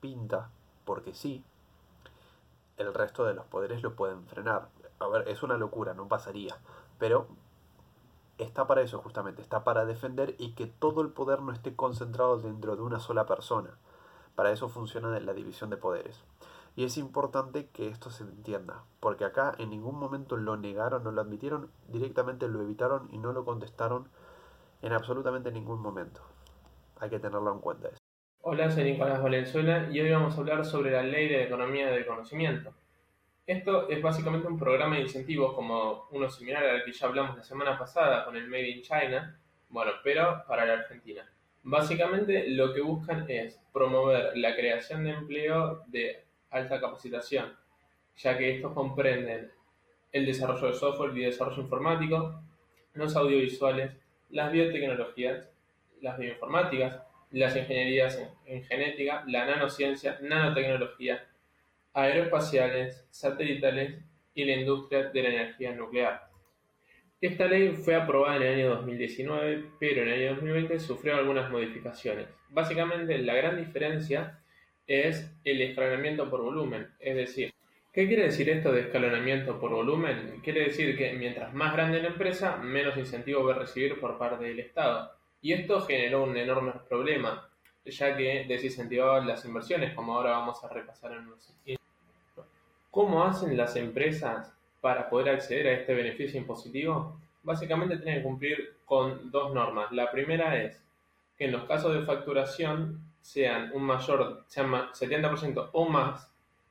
pinta, 0.00 0.50
porque 0.84 1.14
sí, 1.14 1.44
el 2.76 2.92
resto 2.94 3.24
de 3.24 3.34
los 3.34 3.44
poderes 3.46 3.82
lo 3.82 3.94
pueden 3.94 4.26
frenar. 4.26 4.68
A 4.98 5.06
ver, 5.08 5.28
es 5.28 5.42
una 5.42 5.56
locura, 5.56 5.94
no 5.94 6.08
pasaría. 6.08 6.56
Pero 6.98 7.26
está 8.38 8.66
para 8.66 8.82
eso 8.82 8.98
justamente, 8.98 9.42
está 9.42 9.64
para 9.64 9.84
defender 9.84 10.34
y 10.38 10.52
que 10.52 10.66
todo 10.66 11.02
el 11.02 11.10
poder 11.10 11.42
no 11.42 11.52
esté 11.52 11.76
concentrado 11.76 12.38
dentro 12.38 12.76
de 12.76 12.82
una 12.82 13.00
sola 13.00 13.26
persona. 13.26 13.70
Para 14.34 14.50
eso 14.50 14.68
funciona 14.68 15.18
la 15.20 15.34
división 15.34 15.70
de 15.70 15.76
poderes. 15.76 16.24
Y 16.74 16.84
es 16.84 16.96
importante 16.96 17.68
que 17.68 17.88
esto 17.88 18.10
se 18.10 18.24
entienda, 18.24 18.84
porque 18.98 19.24
acá 19.24 19.54
en 19.58 19.70
ningún 19.70 19.98
momento 19.98 20.36
lo 20.38 20.56
negaron, 20.56 21.04
no 21.04 21.12
lo 21.12 21.20
admitieron, 21.20 21.70
directamente 21.88 22.48
lo 22.48 22.62
evitaron 22.62 23.08
y 23.12 23.18
no 23.18 23.32
lo 23.32 23.44
contestaron 23.44 24.08
en 24.80 24.92
absolutamente 24.92 25.52
ningún 25.52 25.80
momento. 25.80 26.22
Hay 26.98 27.10
que 27.10 27.18
tenerlo 27.18 27.52
en 27.52 27.60
cuenta 27.60 27.88
eso. 27.88 27.98
Hola, 28.40 28.70
soy 28.70 28.84
Nicolás 28.84 29.22
Valenzuela 29.22 29.88
y 29.92 30.00
hoy 30.00 30.10
vamos 30.10 30.34
a 30.34 30.40
hablar 30.40 30.64
sobre 30.64 30.90
la 30.90 31.02
Ley 31.02 31.28
de 31.28 31.44
Economía 31.44 31.90
del 31.90 32.06
Conocimiento. 32.06 32.74
Esto 33.46 33.88
es 33.88 34.00
básicamente 34.00 34.46
un 34.46 34.58
programa 34.58 34.96
de 34.96 35.02
incentivos 35.02 35.52
como 35.54 36.08
uno 36.10 36.30
similar 36.30 36.64
al 36.64 36.84
que 36.84 36.92
ya 36.92 37.06
hablamos 37.06 37.36
la 37.36 37.42
semana 37.42 37.78
pasada 37.78 38.24
con 38.24 38.36
el 38.36 38.48
Made 38.48 38.70
in 38.70 38.82
China, 38.82 39.38
bueno, 39.68 39.92
pero 40.02 40.42
para 40.46 40.64
la 40.64 40.74
Argentina. 40.74 41.28
Básicamente 41.64 42.48
lo 42.48 42.74
que 42.74 42.80
buscan 42.80 43.24
es 43.28 43.60
promover 43.72 44.36
la 44.36 44.56
creación 44.56 45.04
de 45.04 45.10
empleo 45.10 45.84
de 45.86 46.24
alta 46.50 46.80
capacitación, 46.80 47.56
ya 48.16 48.36
que 48.36 48.56
estos 48.56 48.72
comprenden 48.72 49.52
el 50.10 50.26
desarrollo 50.26 50.68
de 50.68 50.74
software 50.74 51.16
y 51.16 51.24
desarrollo 51.24 51.62
informático, 51.62 52.42
los 52.94 53.14
audiovisuales, 53.16 53.92
las 54.30 54.50
biotecnologías, 54.50 55.48
las 56.00 56.18
bioinformáticas, 56.18 57.00
las 57.30 57.56
ingenierías 57.56 58.20
en, 58.44 58.64
genética, 58.64 59.24
la 59.26 59.46
nanociencia, 59.46 60.18
nanotecnología, 60.20 61.26
aeroespaciales, 61.94 63.06
satelitales 63.10 64.02
y 64.34 64.44
la 64.44 64.54
industria 64.54 65.10
de 65.10 65.22
la 65.22 65.28
energía 65.28 65.72
nuclear. 65.72 66.31
Esta 67.22 67.46
ley 67.46 67.70
fue 67.70 67.94
aprobada 67.94 68.34
en 68.36 68.42
el 68.42 68.54
año 68.54 68.70
2019, 68.70 69.64
pero 69.78 70.02
en 70.02 70.08
el 70.08 70.20
año 70.22 70.34
2020 70.34 70.80
sufrió 70.80 71.16
algunas 71.16 71.52
modificaciones. 71.52 72.26
Básicamente, 72.50 73.16
la 73.18 73.34
gran 73.34 73.64
diferencia 73.64 74.40
es 74.88 75.32
el 75.44 75.62
escalonamiento 75.62 76.28
por 76.28 76.42
volumen, 76.42 76.88
es 76.98 77.14
decir, 77.14 77.54
¿Qué 77.92 78.08
quiere 78.08 78.24
decir 78.24 78.48
esto 78.48 78.72
de 78.72 78.80
escalonamiento 78.80 79.60
por 79.60 79.70
volumen? 79.70 80.40
Quiere 80.42 80.64
decir 80.64 80.96
que 80.96 81.12
mientras 81.12 81.52
más 81.52 81.74
grande 81.74 82.00
la 82.00 82.08
empresa, 82.08 82.56
menos 82.56 82.96
incentivo 82.96 83.44
va 83.44 83.52
a 83.52 83.58
recibir 83.58 84.00
por 84.00 84.16
parte 84.16 84.46
del 84.46 84.60
Estado. 84.60 85.12
Y 85.42 85.52
esto 85.52 85.82
generó 85.82 86.22
un 86.22 86.34
enorme 86.34 86.72
problema, 86.88 87.50
ya 87.84 88.16
que 88.16 88.46
desincentivaba 88.48 89.22
las 89.22 89.44
inversiones, 89.44 89.92
como 89.94 90.16
ahora 90.16 90.30
vamos 90.30 90.64
a 90.64 90.68
repasar 90.68 91.12
en 91.12 91.26
unos 91.26 91.54
¿Cómo 92.90 93.24
hacen 93.24 93.58
las 93.58 93.76
empresas 93.76 94.56
para 94.82 95.08
poder 95.08 95.36
acceder 95.36 95.68
a 95.68 95.72
este 95.72 95.94
beneficio 95.94 96.38
impositivo? 96.38 97.16
Básicamente 97.42 97.96
tienen 97.96 98.16
que 98.16 98.24
cumplir 98.24 98.74
con 98.84 99.30
dos 99.30 99.54
normas. 99.54 99.90
La 99.92 100.10
primera 100.10 100.62
es 100.62 100.78
que 101.38 101.46
en 101.46 101.52
los 101.52 101.64
casos 101.64 101.94
de 101.94 102.02
facturación 102.02 103.00
sean 103.22 103.70
un 103.72 103.84
mayor, 103.84 104.44
sean 104.48 104.70
70% 104.70 105.70
o 105.72 105.88
más 105.88 106.28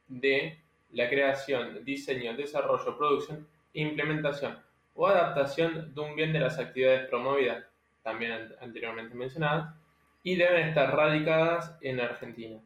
de 0.07 0.59
la 0.91 1.09
creación, 1.09 1.83
diseño, 1.85 2.35
desarrollo, 2.35 2.97
producción, 2.97 3.47
implementación 3.73 4.59
o 4.93 5.07
adaptación 5.07 5.95
de 5.95 6.01
un 6.01 6.15
bien 6.15 6.33
de 6.33 6.41
las 6.41 6.59
actividades 6.59 7.07
promovidas, 7.07 7.65
también 8.03 8.53
anteriormente 8.59 9.15
mencionadas, 9.15 9.73
y 10.21 10.35
deben 10.35 10.67
estar 10.67 10.93
radicadas 10.93 11.77
en 11.81 12.01
Argentina. 12.01 12.59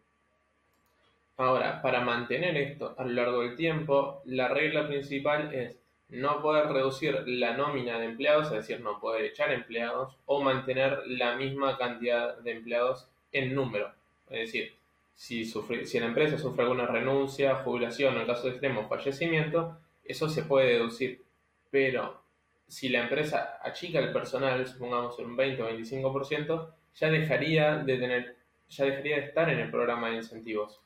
Ahora, 1.37 1.81
para 1.81 2.01
mantener 2.01 2.55
esto 2.55 2.95
a 2.97 3.03
lo 3.03 3.11
largo 3.11 3.41
del 3.41 3.55
tiempo, 3.55 4.21
la 4.25 4.47
regla 4.47 4.87
principal 4.87 5.53
es 5.53 5.77
no 6.07 6.41
poder 6.41 6.67
reducir 6.67 7.23
la 7.27 7.57
nómina 7.57 7.99
de 7.99 8.05
empleados, 8.05 8.47
es 8.47 8.53
decir, 8.53 8.79
no 8.79 8.99
poder 8.99 9.25
echar 9.25 9.51
empleados, 9.51 10.17
o 10.25 10.41
mantener 10.41 10.99
la 11.07 11.35
misma 11.35 11.77
cantidad 11.77 12.37
de 12.37 12.51
empleados 12.51 13.09
en 13.31 13.53
número. 13.53 13.91
Es 14.29 14.39
decir, 14.39 14.73
si, 15.13 15.45
si 15.45 15.99
la 15.99 16.05
empresa 16.05 16.37
sufre 16.37 16.63
alguna 16.63 16.85
renuncia, 16.85 17.55
jubilación 17.55 18.15
o 18.15 18.21
en 18.21 18.27
caso 18.27 18.43
de 18.43 18.51
extremo 18.51 18.87
fallecimiento, 18.87 19.77
eso 20.05 20.29
se 20.29 20.43
puede 20.43 20.73
deducir. 20.73 21.21
Pero 21.69 22.21
si 22.67 22.89
la 22.89 23.03
empresa 23.03 23.59
achica 23.61 23.99
el 23.99 24.13
personal, 24.13 24.65
supongamos 24.67 25.19
un 25.19 25.35
20 25.35 25.63
o 25.63 25.69
25%, 25.69 26.69
ya 26.95 27.09
dejaría 27.09 27.77
de 27.77 27.97
tener, 27.97 28.37
ya 28.69 28.85
dejaría 28.85 29.17
de 29.17 29.25
estar 29.25 29.49
en 29.49 29.59
el 29.59 29.71
programa 29.71 30.09
de 30.09 30.17
incentivos. 30.17 30.84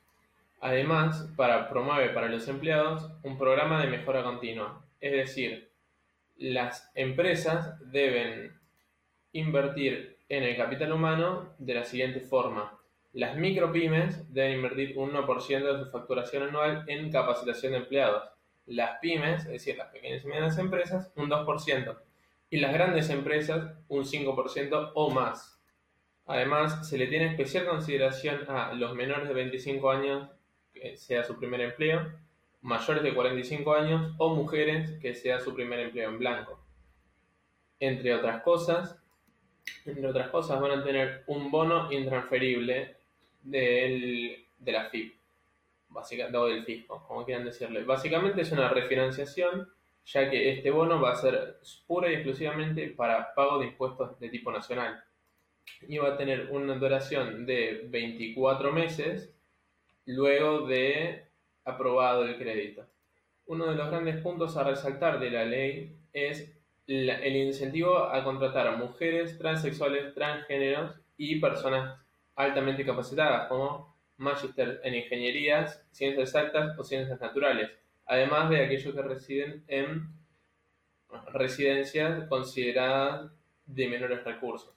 Además, 0.60 1.26
para, 1.36 1.70
promueve 1.70 2.10
para 2.10 2.28
los 2.28 2.46
empleados 2.46 3.10
un 3.22 3.38
programa 3.38 3.80
de 3.82 3.88
mejora 3.88 4.22
continua. 4.22 4.84
Es 5.00 5.12
decir, 5.12 5.70
las 6.36 6.90
empresas 6.94 7.78
deben 7.90 8.60
invertir 9.32 10.18
en 10.28 10.42
el 10.42 10.56
capital 10.56 10.92
humano 10.92 11.54
de 11.58 11.74
la 11.74 11.84
siguiente 11.84 12.20
forma. 12.20 12.78
Las 13.12 13.36
micropymes 13.36 14.32
deben 14.32 14.56
invertir 14.56 14.96
un 14.98 15.12
1% 15.12 15.72
de 15.72 15.84
su 15.84 15.90
facturación 15.90 16.42
anual 16.44 16.84
en 16.86 17.10
capacitación 17.10 17.72
de 17.72 17.78
empleados. 17.78 18.24
Las 18.66 18.98
pymes, 19.00 19.44
es 19.46 19.50
decir, 19.50 19.76
las 19.78 19.88
pequeñas 19.88 20.22
y 20.24 20.28
medianas 20.28 20.58
empresas, 20.58 21.10
un 21.16 21.30
2%. 21.30 21.98
Y 22.50 22.58
las 22.58 22.72
grandes 22.72 23.08
empresas, 23.08 23.72
un 23.88 24.04
5% 24.04 24.92
o 24.94 25.10
más. 25.10 25.58
Además, 26.26 26.86
se 26.88 26.98
le 26.98 27.06
tiene 27.06 27.26
especial 27.26 27.66
consideración 27.66 28.44
a 28.48 28.74
los 28.74 28.94
menores 28.94 29.26
de 29.26 29.34
25 29.34 29.90
años 29.90 30.30
sea 30.96 31.24
su 31.24 31.38
primer 31.38 31.60
empleo, 31.60 32.12
mayores 32.62 33.02
de 33.02 33.14
45 33.14 33.74
años 33.74 34.14
o 34.18 34.34
mujeres 34.34 34.98
que 35.00 35.14
sea 35.14 35.40
su 35.40 35.54
primer 35.54 35.80
empleo 35.80 36.10
en 36.10 36.18
blanco. 36.18 36.60
Entre 37.78 38.14
otras 38.14 38.42
cosas, 38.42 38.98
entre 39.86 40.06
otras 40.06 40.28
cosas 40.28 40.60
van 40.60 40.80
a 40.80 40.84
tener 40.84 41.24
un 41.26 41.50
bono 41.50 41.90
intransferible 41.92 42.96
del, 43.42 44.44
de 44.58 44.72
la 44.72 44.90
FIP, 44.90 45.14
básicamente, 45.88 46.38
o 46.38 46.46
del 46.46 46.64
fisco, 46.64 47.04
como 47.06 47.24
quieran 47.24 47.44
decirle. 47.44 47.82
Básicamente 47.84 48.42
es 48.42 48.52
una 48.52 48.68
refinanciación, 48.68 49.68
ya 50.04 50.28
que 50.28 50.52
este 50.52 50.70
bono 50.70 51.00
va 51.00 51.12
a 51.12 51.16
ser 51.16 51.60
pura 51.86 52.10
y 52.10 52.14
exclusivamente 52.14 52.88
para 52.88 53.34
pago 53.34 53.58
de 53.58 53.66
impuestos 53.66 54.18
de 54.18 54.28
tipo 54.28 54.52
nacional. 54.52 55.02
Y 55.88 55.98
va 55.98 56.08
a 56.08 56.16
tener 56.16 56.48
una 56.50 56.74
duración 56.74 57.46
de 57.46 57.86
24 57.88 58.72
meses 58.72 59.32
luego 60.06 60.66
de 60.66 61.26
aprobado 61.64 62.24
el 62.24 62.38
crédito. 62.38 62.86
Uno 63.46 63.66
de 63.66 63.74
los 63.74 63.88
grandes 63.90 64.22
puntos 64.22 64.56
a 64.56 64.64
resaltar 64.64 65.18
de 65.18 65.30
la 65.30 65.44
ley 65.44 65.96
es 66.12 66.56
el 66.86 67.36
incentivo 67.36 67.98
a 67.98 68.24
contratar 68.24 68.66
a 68.66 68.76
mujeres, 68.76 69.38
transexuales, 69.38 70.12
transgéneros 70.14 70.96
y 71.16 71.40
personas 71.40 72.00
altamente 72.34 72.84
capacitadas 72.84 73.48
como 73.48 73.96
magister 74.16 74.80
en 74.84 74.94
ingenierías, 74.94 75.86
ciencias 75.92 76.28
exactas 76.28 76.78
o 76.78 76.84
ciencias 76.84 77.20
naturales, 77.20 77.70
además 78.06 78.50
de 78.50 78.64
aquellos 78.64 78.94
que 78.94 79.02
residen 79.02 79.64
en 79.68 80.08
residencias 81.32 82.26
consideradas 82.28 83.30
de 83.66 83.88
menores 83.88 84.24
recursos 84.24 84.74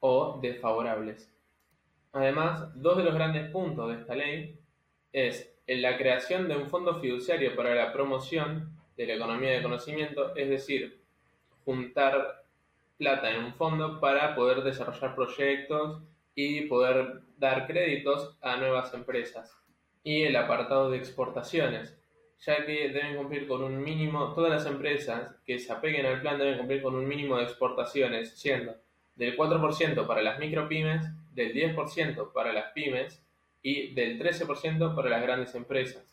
o 0.00 0.38
desfavorables. 0.42 1.30
Además, 2.12 2.70
dos 2.74 2.96
de 2.96 3.04
los 3.04 3.14
grandes 3.14 3.50
puntos 3.50 3.88
de 3.88 4.00
esta 4.00 4.14
ley 4.14 4.60
es 5.14 5.48
la 5.66 5.96
creación 5.96 6.48
de 6.48 6.56
un 6.56 6.68
fondo 6.68 7.00
fiduciario 7.00 7.54
para 7.56 7.74
la 7.74 7.92
promoción 7.92 8.76
de 8.96 9.06
la 9.06 9.14
economía 9.14 9.52
de 9.52 9.62
conocimiento, 9.62 10.34
es 10.34 10.50
decir, 10.50 11.00
juntar 11.64 12.42
plata 12.98 13.30
en 13.30 13.44
un 13.44 13.54
fondo 13.54 14.00
para 14.00 14.34
poder 14.34 14.62
desarrollar 14.62 15.14
proyectos 15.14 16.02
y 16.34 16.62
poder 16.62 17.20
dar 17.38 17.66
créditos 17.66 18.36
a 18.42 18.56
nuevas 18.56 18.92
empresas. 18.92 19.56
Y 20.02 20.22
el 20.24 20.34
apartado 20.34 20.90
de 20.90 20.98
exportaciones, 20.98 21.96
ya 22.40 22.66
que 22.66 22.88
deben 22.88 23.16
cumplir 23.16 23.46
con 23.46 23.62
un 23.62 23.80
mínimo, 23.80 24.34
todas 24.34 24.50
las 24.50 24.66
empresas 24.66 25.36
que 25.46 25.60
se 25.60 25.72
apeguen 25.72 26.06
al 26.06 26.20
plan 26.20 26.38
deben 26.38 26.58
cumplir 26.58 26.82
con 26.82 26.96
un 26.96 27.06
mínimo 27.06 27.36
de 27.36 27.44
exportaciones, 27.44 28.36
siendo 28.36 28.74
del 29.14 29.36
4% 29.36 30.06
para 30.08 30.22
las 30.22 30.40
micropymes, 30.40 31.06
del 31.32 31.54
10% 31.54 32.32
para 32.32 32.52
las 32.52 32.72
pymes 32.72 33.23
y 33.64 33.94
del 33.94 34.20
13% 34.20 34.94
para 34.94 35.08
las 35.08 35.22
grandes 35.22 35.54
empresas. 35.54 36.04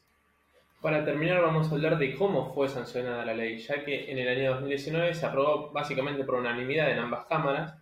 Para 0.82 1.06
terminar 1.06 1.42
vamos 1.42 1.70
a 1.70 1.76
hablar 1.76 2.00
de 2.00 2.16
cómo 2.16 2.54
fue 2.54 2.70
sancionada 2.70 3.26
la 3.26 3.36
ley, 3.36 3.60
ya 3.60 3.84
que 3.84 4.10
en 4.10 4.18
el 4.18 4.28
año 4.28 4.54
2019 4.54 5.14
se 5.14 5.26
aprobó 5.26 5.70
básicamente 5.70 6.24
por 6.24 6.36
unanimidad 6.36 6.90
en 6.90 6.98
ambas 6.98 7.26
cámaras 7.26 7.78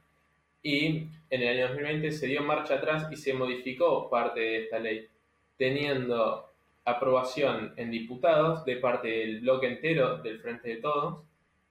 y 0.63 1.07
en 1.29 1.41
el 1.41 1.47
año 1.47 1.67
2020 1.67 2.11
se 2.11 2.27
dio 2.27 2.43
marcha 2.43 2.75
atrás 2.75 3.07
y 3.11 3.15
se 3.15 3.33
modificó 3.33 4.09
parte 4.09 4.39
de 4.39 4.63
esta 4.63 4.79
ley, 4.79 5.07
teniendo 5.55 6.49
aprobación 6.83 7.73
en 7.77 7.91
diputados 7.91 8.65
de 8.65 8.77
parte 8.77 9.07
del 9.07 9.41
bloque 9.41 9.67
entero 9.67 10.17
del 10.17 10.39
Frente 10.39 10.69
de 10.69 10.77
Todos 10.77 11.23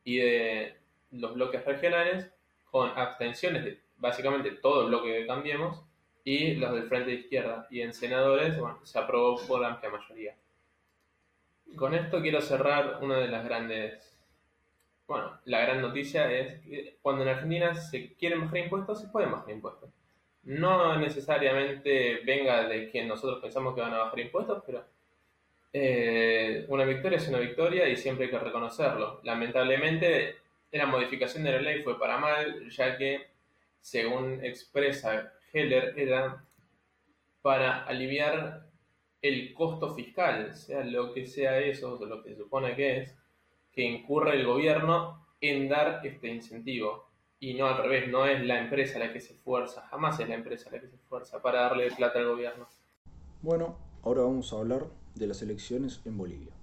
y 0.04 0.18
de 0.18 0.76
los 1.10 1.34
bloques 1.34 1.64
regionales, 1.64 2.30
con 2.70 2.90
abstenciones 2.96 3.64
de 3.64 3.80
básicamente 3.96 4.52
todo 4.52 4.82
el 4.82 4.88
bloque 4.88 5.18
que 5.18 5.26
cambiemos 5.26 5.82
y 6.24 6.54
los 6.54 6.72
del 6.72 6.88
Frente 6.88 7.10
de 7.10 7.16
Izquierda. 7.16 7.66
Y 7.70 7.80
en 7.80 7.92
senadores, 7.92 8.58
bueno, 8.58 8.80
se 8.84 8.98
aprobó 8.98 9.40
por 9.46 9.64
amplia 9.64 9.90
mayoría. 9.90 10.34
Con 11.76 11.94
esto 11.94 12.20
quiero 12.20 12.40
cerrar 12.40 12.98
una 13.02 13.18
de 13.18 13.28
las 13.28 13.44
grandes. 13.44 14.16
Bueno, 15.06 15.38
la 15.44 15.60
gran 15.60 15.80
noticia 15.80 16.30
es 16.30 16.60
que 16.60 16.98
cuando 17.02 17.22
en 17.22 17.30
Argentina 17.30 17.74
se 17.74 18.14
quieren 18.14 18.42
bajar 18.42 18.58
impuestos, 18.58 19.00
se 19.00 19.08
pueden 19.08 19.32
bajar 19.32 19.50
impuestos. 19.50 19.90
No 20.44 20.98
necesariamente 20.98 22.20
venga 22.24 22.68
de 22.68 22.90
quien 22.90 23.08
nosotros 23.08 23.40
pensamos 23.40 23.74
que 23.74 23.80
van 23.80 23.94
a 23.94 23.98
bajar 23.98 24.20
impuestos, 24.20 24.62
pero 24.66 24.84
eh, 25.72 26.64
una 26.68 26.84
victoria 26.84 27.18
es 27.18 27.28
una 27.28 27.38
victoria 27.38 27.88
y 27.88 27.96
siempre 27.96 28.26
hay 28.26 28.30
que 28.30 28.38
reconocerlo. 28.38 29.20
Lamentablemente, 29.24 30.36
la 30.72 30.86
modificación 30.86 31.44
de 31.44 31.52
la 31.52 31.60
ley 31.60 31.82
fue 31.82 31.98
para 31.98 32.18
mal, 32.18 32.68
ya 32.70 32.96
que, 32.96 33.28
según 33.80 34.44
expresa 34.44 35.32
Heller, 35.52 35.98
era 35.98 36.44
para 37.42 37.84
aliviar 37.84 38.68
el 39.22 39.52
costo 39.54 39.94
fiscal, 39.94 40.54
sea 40.54 40.84
lo 40.84 41.12
que 41.12 41.26
sea 41.26 41.58
eso, 41.58 41.98
o 41.98 42.06
lo 42.06 42.22
que 42.22 42.30
se 42.30 42.36
supone 42.36 42.76
que 42.76 42.98
es, 42.98 43.16
que 43.72 43.82
incurre 43.82 44.36
el 44.36 44.46
gobierno 44.46 45.26
en 45.40 45.68
dar 45.68 46.00
este 46.04 46.28
incentivo. 46.28 47.08
Y 47.40 47.54
no 47.54 47.66
al 47.66 47.78
revés, 47.78 48.08
no 48.08 48.26
es 48.26 48.44
la 48.44 48.60
empresa 48.60 48.98
la 48.98 49.12
que 49.12 49.20
se 49.20 49.34
esfuerza, 49.34 49.86
jamás 49.88 50.18
es 50.18 50.28
la 50.28 50.34
empresa 50.34 50.70
la 50.72 50.80
que 50.80 50.88
se 50.88 50.96
esfuerza 50.96 51.40
para 51.40 51.62
darle 51.62 51.90
plata 51.92 52.18
al 52.18 52.26
gobierno. 52.26 52.68
Bueno, 53.42 53.78
ahora 54.02 54.22
vamos 54.22 54.52
a 54.52 54.56
hablar 54.56 54.86
de 55.14 55.26
las 55.28 55.40
elecciones 55.42 56.00
en 56.04 56.18
Bolivia. 56.18 56.57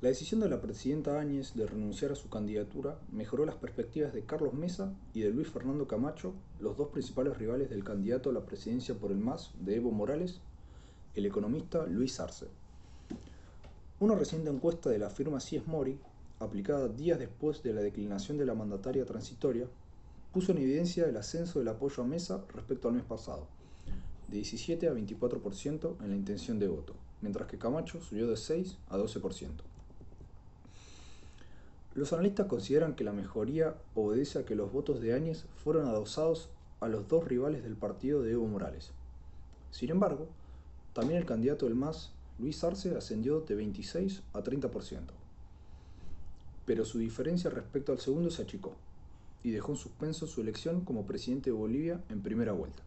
La 0.00 0.10
decisión 0.10 0.40
de 0.40 0.48
la 0.48 0.60
presidenta 0.60 1.18
Áñez 1.18 1.54
de 1.54 1.66
renunciar 1.66 2.12
a 2.12 2.14
su 2.14 2.28
candidatura 2.28 3.00
mejoró 3.10 3.44
las 3.44 3.56
perspectivas 3.56 4.12
de 4.12 4.22
Carlos 4.22 4.54
Mesa 4.54 4.94
y 5.12 5.22
de 5.22 5.30
Luis 5.30 5.48
Fernando 5.48 5.88
Camacho, 5.88 6.34
los 6.60 6.76
dos 6.76 6.90
principales 6.90 7.36
rivales 7.36 7.68
del 7.68 7.82
candidato 7.82 8.30
a 8.30 8.32
la 8.32 8.46
presidencia 8.46 8.94
por 8.94 9.10
el 9.10 9.18
MAS 9.18 9.50
de 9.58 9.74
Evo 9.74 9.90
Morales 9.90 10.40
el 11.16 11.26
economista 11.26 11.84
Luis 11.88 12.20
Arce. 12.20 12.46
Una 13.98 14.14
reciente 14.14 14.50
encuesta 14.50 14.88
de 14.88 15.00
la 15.00 15.10
firma 15.10 15.40
CIES 15.40 15.66
Mori, 15.66 15.98
aplicada 16.38 16.86
días 16.86 17.18
después 17.18 17.64
de 17.64 17.72
la 17.72 17.80
declinación 17.80 18.38
de 18.38 18.46
la 18.46 18.54
mandataria 18.54 19.04
transitoria, 19.04 19.66
puso 20.32 20.52
en 20.52 20.58
evidencia 20.58 21.06
el 21.06 21.16
ascenso 21.16 21.58
del 21.58 21.66
apoyo 21.66 22.04
a 22.04 22.06
Mesa 22.06 22.44
respecto 22.54 22.86
al 22.86 22.94
mes 22.94 23.02
pasado, 23.04 23.48
de 24.28 24.36
17 24.36 24.88
a 24.88 24.92
24% 24.92 25.96
en 26.04 26.10
la 26.10 26.16
intención 26.16 26.60
de 26.60 26.68
voto, 26.68 26.94
mientras 27.20 27.48
que 27.48 27.58
Camacho 27.58 28.00
subió 28.00 28.28
de 28.28 28.36
6 28.36 28.78
a 28.90 28.96
12%. 28.96 29.77
Los 31.98 32.12
analistas 32.12 32.46
consideran 32.46 32.94
que 32.94 33.02
la 33.02 33.12
mejoría 33.12 33.74
obedece 33.96 34.38
a 34.38 34.44
que 34.44 34.54
los 34.54 34.70
votos 34.70 35.00
de 35.00 35.14
Áñez 35.14 35.46
fueron 35.56 35.88
adosados 35.88 36.48
a 36.78 36.86
los 36.86 37.08
dos 37.08 37.26
rivales 37.26 37.64
del 37.64 37.74
partido 37.74 38.22
de 38.22 38.30
Evo 38.30 38.46
Morales. 38.46 38.92
Sin 39.72 39.90
embargo, 39.90 40.28
también 40.92 41.18
el 41.18 41.26
candidato 41.26 41.66
del 41.66 41.74
MAS, 41.74 42.12
Luis 42.38 42.62
Arce, 42.62 42.96
ascendió 42.96 43.40
de 43.40 43.56
26 43.56 44.22
a 44.32 44.44
30%. 44.44 45.06
Pero 46.66 46.84
su 46.84 47.00
diferencia 47.00 47.50
respecto 47.50 47.90
al 47.90 47.98
segundo 47.98 48.30
se 48.30 48.42
achicó 48.42 48.76
y 49.42 49.50
dejó 49.50 49.72
en 49.72 49.78
suspenso 49.78 50.28
su 50.28 50.40
elección 50.40 50.82
como 50.82 51.04
presidente 51.04 51.50
de 51.50 51.56
Bolivia 51.56 52.00
en 52.10 52.22
primera 52.22 52.52
vuelta, 52.52 52.84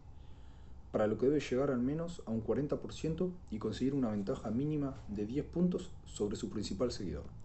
para 0.90 1.06
lo 1.06 1.18
que 1.18 1.26
debe 1.26 1.40
llegar 1.40 1.70
al 1.70 1.80
menos 1.80 2.22
a 2.24 2.30
un 2.30 2.42
40% 2.42 3.30
y 3.50 3.58
conseguir 3.58 3.92
una 3.92 4.10
ventaja 4.10 4.50
mínima 4.50 4.96
de 5.08 5.26
10 5.26 5.44
puntos 5.44 5.90
sobre 6.06 6.36
su 6.36 6.48
principal 6.48 6.90
seguidor. 6.92 7.41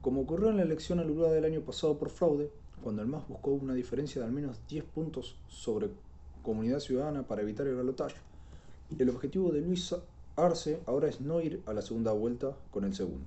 Como 0.00 0.20
ocurrió 0.20 0.50
en 0.50 0.58
la 0.58 0.62
elección 0.62 1.00
aludida 1.00 1.32
del 1.32 1.44
año 1.44 1.62
pasado 1.62 1.98
por 1.98 2.10
fraude, 2.10 2.52
cuando 2.82 3.02
el 3.02 3.08
MAS 3.08 3.26
buscó 3.26 3.50
una 3.50 3.74
diferencia 3.74 4.20
de 4.20 4.28
al 4.28 4.32
menos 4.32 4.60
10 4.68 4.84
puntos 4.84 5.36
sobre 5.48 5.90
Comunidad 6.42 6.78
Ciudadana 6.78 7.26
para 7.26 7.42
evitar 7.42 7.66
el 7.66 7.74
balotaje, 7.74 8.16
el 8.96 9.10
objetivo 9.10 9.50
de 9.50 9.60
Luis 9.60 9.92
Arce 10.36 10.80
ahora 10.86 11.08
es 11.08 11.20
no 11.20 11.40
ir 11.40 11.62
a 11.66 11.72
la 11.72 11.82
segunda 11.82 12.12
vuelta 12.12 12.56
con 12.70 12.84
el 12.84 12.94
segundo, 12.94 13.26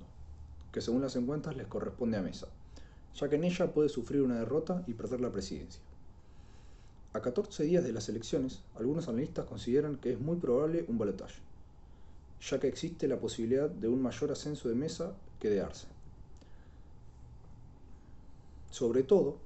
que 0.72 0.80
según 0.80 1.02
las 1.02 1.14
encuestas 1.14 1.56
les 1.56 1.66
corresponde 1.66 2.16
a 2.16 2.22
Mesa, 2.22 2.48
ya 3.14 3.28
que 3.28 3.36
en 3.36 3.44
ella 3.44 3.74
puede 3.74 3.90
sufrir 3.90 4.22
una 4.22 4.38
derrota 4.38 4.82
y 4.86 4.94
perder 4.94 5.20
la 5.20 5.30
presidencia. 5.30 5.82
A 7.12 7.20
14 7.20 7.64
días 7.64 7.84
de 7.84 7.92
las 7.92 8.08
elecciones, 8.08 8.62
algunos 8.76 9.08
analistas 9.08 9.44
consideran 9.44 9.96
que 9.96 10.12
es 10.12 10.20
muy 10.20 10.36
probable 10.36 10.86
un 10.88 10.96
balotaje, 10.96 11.42
ya 12.40 12.58
que 12.58 12.68
existe 12.68 13.06
la 13.06 13.20
posibilidad 13.20 13.68
de 13.68 13.88
un 13.88 14.00
mayor 14.00 14.32
ascenso 14.32 14.70
de 14.70 14.74
Mesa 14.74 15.12
que 15.38 15.50
de 15.50 15.60
Arce. 15.60 15.91
Sobre 18.72 19.02
todo, 19.02 19.36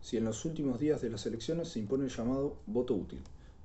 si 0.00 0.16
en 0.16 0.24
los 0.24 0.46
últimos 0.46 0.80
días 0.80 1.02
de 1.02 1.10
las 1.10 1.26
elecciones 1.26 1.68
se 1.68 1.78
impone 1.78 2.04
el 2.04 2.10
llamado 2.10 2.56
voto 2.66 2.94
útil, 2.94 3.20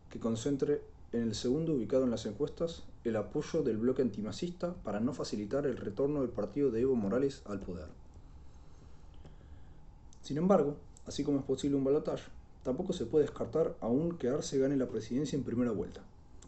que 0.10 0.20
concentre 0.20 0.82
en 1.13 1.22
el 1.22 1.34
segundo 1.34 1.74
ubicado 1.76 2.04
en 2.04 2.12
las 2.12 2.26
encuestas, 2.26 2.84
el 3.06 3.15
apoyo 3.15 3.63
del 3.63 3.78
bloque 3.78 4.02
antimacista 4.02 4.74
para 4.84 5.00
no 5.00 5.13
facilitar 5.13 5.65
el 5.65 5.78
retorno 5.78 6.20
del 6.20 6.30
partido 6.32 6.72
de 6.72 6.82
Evo 6.82 6.96
Morales 6.96 7.41
al 7.46 7.62
poder. 7.62 7.88
Sin 10.24 10.36
embargo, 10.36 10.76
así 11.06 11.24
como 11.24 11.39
es 11.39 11.46
posible 11.46 11.78
un 11.78 11.86
balotaje, 11.86 12.30
tampoco 12.65 12.91
se 12.91 13.06
puede 13.06 13.24
descartar 13.28 13.78
aún 13.80 14.17
que 14.17 14.28
Arce 14.28 14.60
gane 14.60 14.76
la 14.76 14.89
presidencia 14.89 15.38
en 15.38 15.46
primera 15.46 15.72
vuelta, 15.72 16.02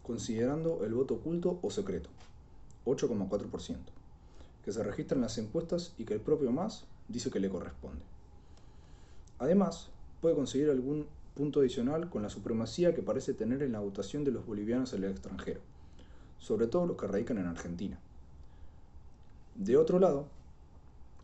considerando 0.04 0.84
el 0.84 0.94
voto 0.94 1.14
oculto 1.14 1.60
o 1.62 1.72
secreto, 1.72 2.10
8,4%, 2.86 3.78
que 4.66 4.74
se 4.74 4.84
registra 4.84 5.16
en 5.16 5.22
las 5.22 5.38
encuestas 5.38 5.94
y 5.98 6.04
que 6.04 6.14
el 6.14 6.20
propio 6.20 6.52
MAS 6.52 6.84
dice 7.08 7.32
que 7.32 7.40
le 7.40 7.50
corresponde. 7.50 8.19
Además, 9.40 9.90
puede 10.22 10.36
conseguir 10.36 10.70
algún 10.70 11.08
punto 11.34 11.62
adicional 11.62 12.10
con 12.10 12.22
la 12.22 12.30
supremacía 12.30 12.94
que 12.94 13.02
parece 13.02 13.34
tener 13.34 13.64
en 13.64 13.72
la 13.72 13.80
votación 13.80 14.26
de 14.26 14.32
los 14.32 14.46
bolivianos 14.46 14.94
en 14.94 15.04
el 15.04 15.12
extranjero, 15.12 15.62
sobre 16.38 16.68
todo 16.68 16.86
los 16.86 16.98
que 16.98 17.08
radican 17.08 17.38
en 17.38 17.48
Argentina. 17.48 17.98
De 19.56 19.78
otro 19.78 20.00
lado, 20.00 20.28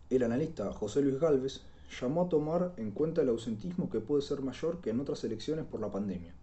el 0.10 0.24
analista 0.24 0.72
José 0.72 1.02
Luis 1.02 1.20
Galvez 1.20 1.62
llamó 2.00 2.24
a 2.24 2.30
tomar 2.30 2.74
en 2.78 2.92
cuenta 2.92 3.22
el 3.22 3.30
ausentismo 3.30 3.90
que 3.90 4.00
puede 4.00 4.22
ser 4.22 4.42
mayor 4.42 4.80
que 4.80 4.92
en 4.92 5.00
otras 5.00 5.24
elecciones 5.24 5.66
por 5.66 5.82
la 5.82 5.92
pandemia 5.92 6.34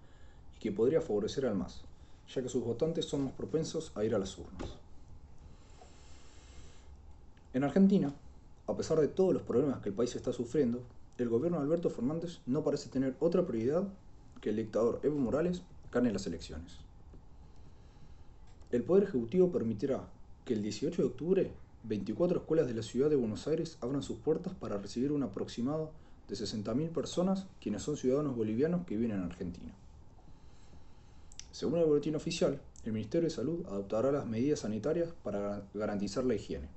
y 0.56 0.58
que 0.58 0.72
podría 0.72 1.00
favorecer 1.00 1.46
al 1.46 1.54
MAS, 1.54 1.82
ya 2.32 2.42
que 2.42 2.48
sus 2.48 2.62
votantes 2.62 3.06
son 3.06 3.24
más 3.24 3.32
propensos 3.32 3.92
a 3.94 4.04
ir 4.04 4.14
a 4.14 4.18
las 4.18 4.36
urnas. 4.36 4.70
En 7.54 7.64
Argentina, 7.64 8.12
a 8.66 8.76
pesar 8.76 9.00
de 9.00 9.08
todos 9.08 9.34
los 9.34 9.42
problemas 9.42 9.80
que 9.80 9.90
el 9.90 9.94
país 9.94 10.14
está 10.14 10.32
sufriendo, 10.32 10.82
el 11.18 11.28
gobierno 11.28 11.58
de 11.58 11.64
Alberto 11.64 11.90
Fernández 11.90 12.40
no 12.46 12.64
parece 12.64 12.88
tener 12.88 13.16
otra 13.20 13.46
prioridad 13.46 13.88
que 14.40 14.50
el 14.50 14.56
dictador 14.56 15.00
Evo 15.02 15.18
Morales 15.18 15.62
gane 15.92 16.12
las 16.12 16.26
elecciones. 16.26 16.78
El 18.70 18.82
Poder 18.82 19.04
Ejecutivo 19.04 19.52
permitirá 19.52 20.08
que 20.44 20.54
el 20.54 20.62
18 20.62 21.02
de 21.02 21.08
octubre 21.08 21.52
24 21.84 22.40
escuelas 22.40 22.66
de 22.66 22.74
la 22.74 22.82
ciudad 22.82 23.10
de 23.10 23.16
Buenos 23.16 23.46
Aires 23.46 23.76
abran 23.80 24.02
sus 24.02 24.18
puertas 24.18 24.54
para 24.54 24.78
recibir 24.78 25.12
un 25.12 25.22
aproximado 25.22 25.90
de 26.28 26.34
60.000 26.34 26.88
personas 26.90 27.46
quienes 27.60 27.82
son 27.82 27.96
ciudadanos 27.96 28.36
bolivianos 28.36 28.86
que 28.86 28.96
viven 28.96 29.16
en 29.16 29.24
Argentina. 29.24 29.74
Según 31.50 31.80
el 31.80 31.84
boletín 31.84 32.16
oficial, 32.16 32.60
el 32.84 32.92
Ministerio 32.92 33.28
de 33.28 33.34
Salud 33.34 33.66
adoptará 33.66 34.10
las 34.10 34.26
medidas 34.26 34.60
sanitarias 34.60 35.10
para 35.22 35.62
garantizar 35.74 36.24
la 36.24 36.34
higiene. 36.34 36.68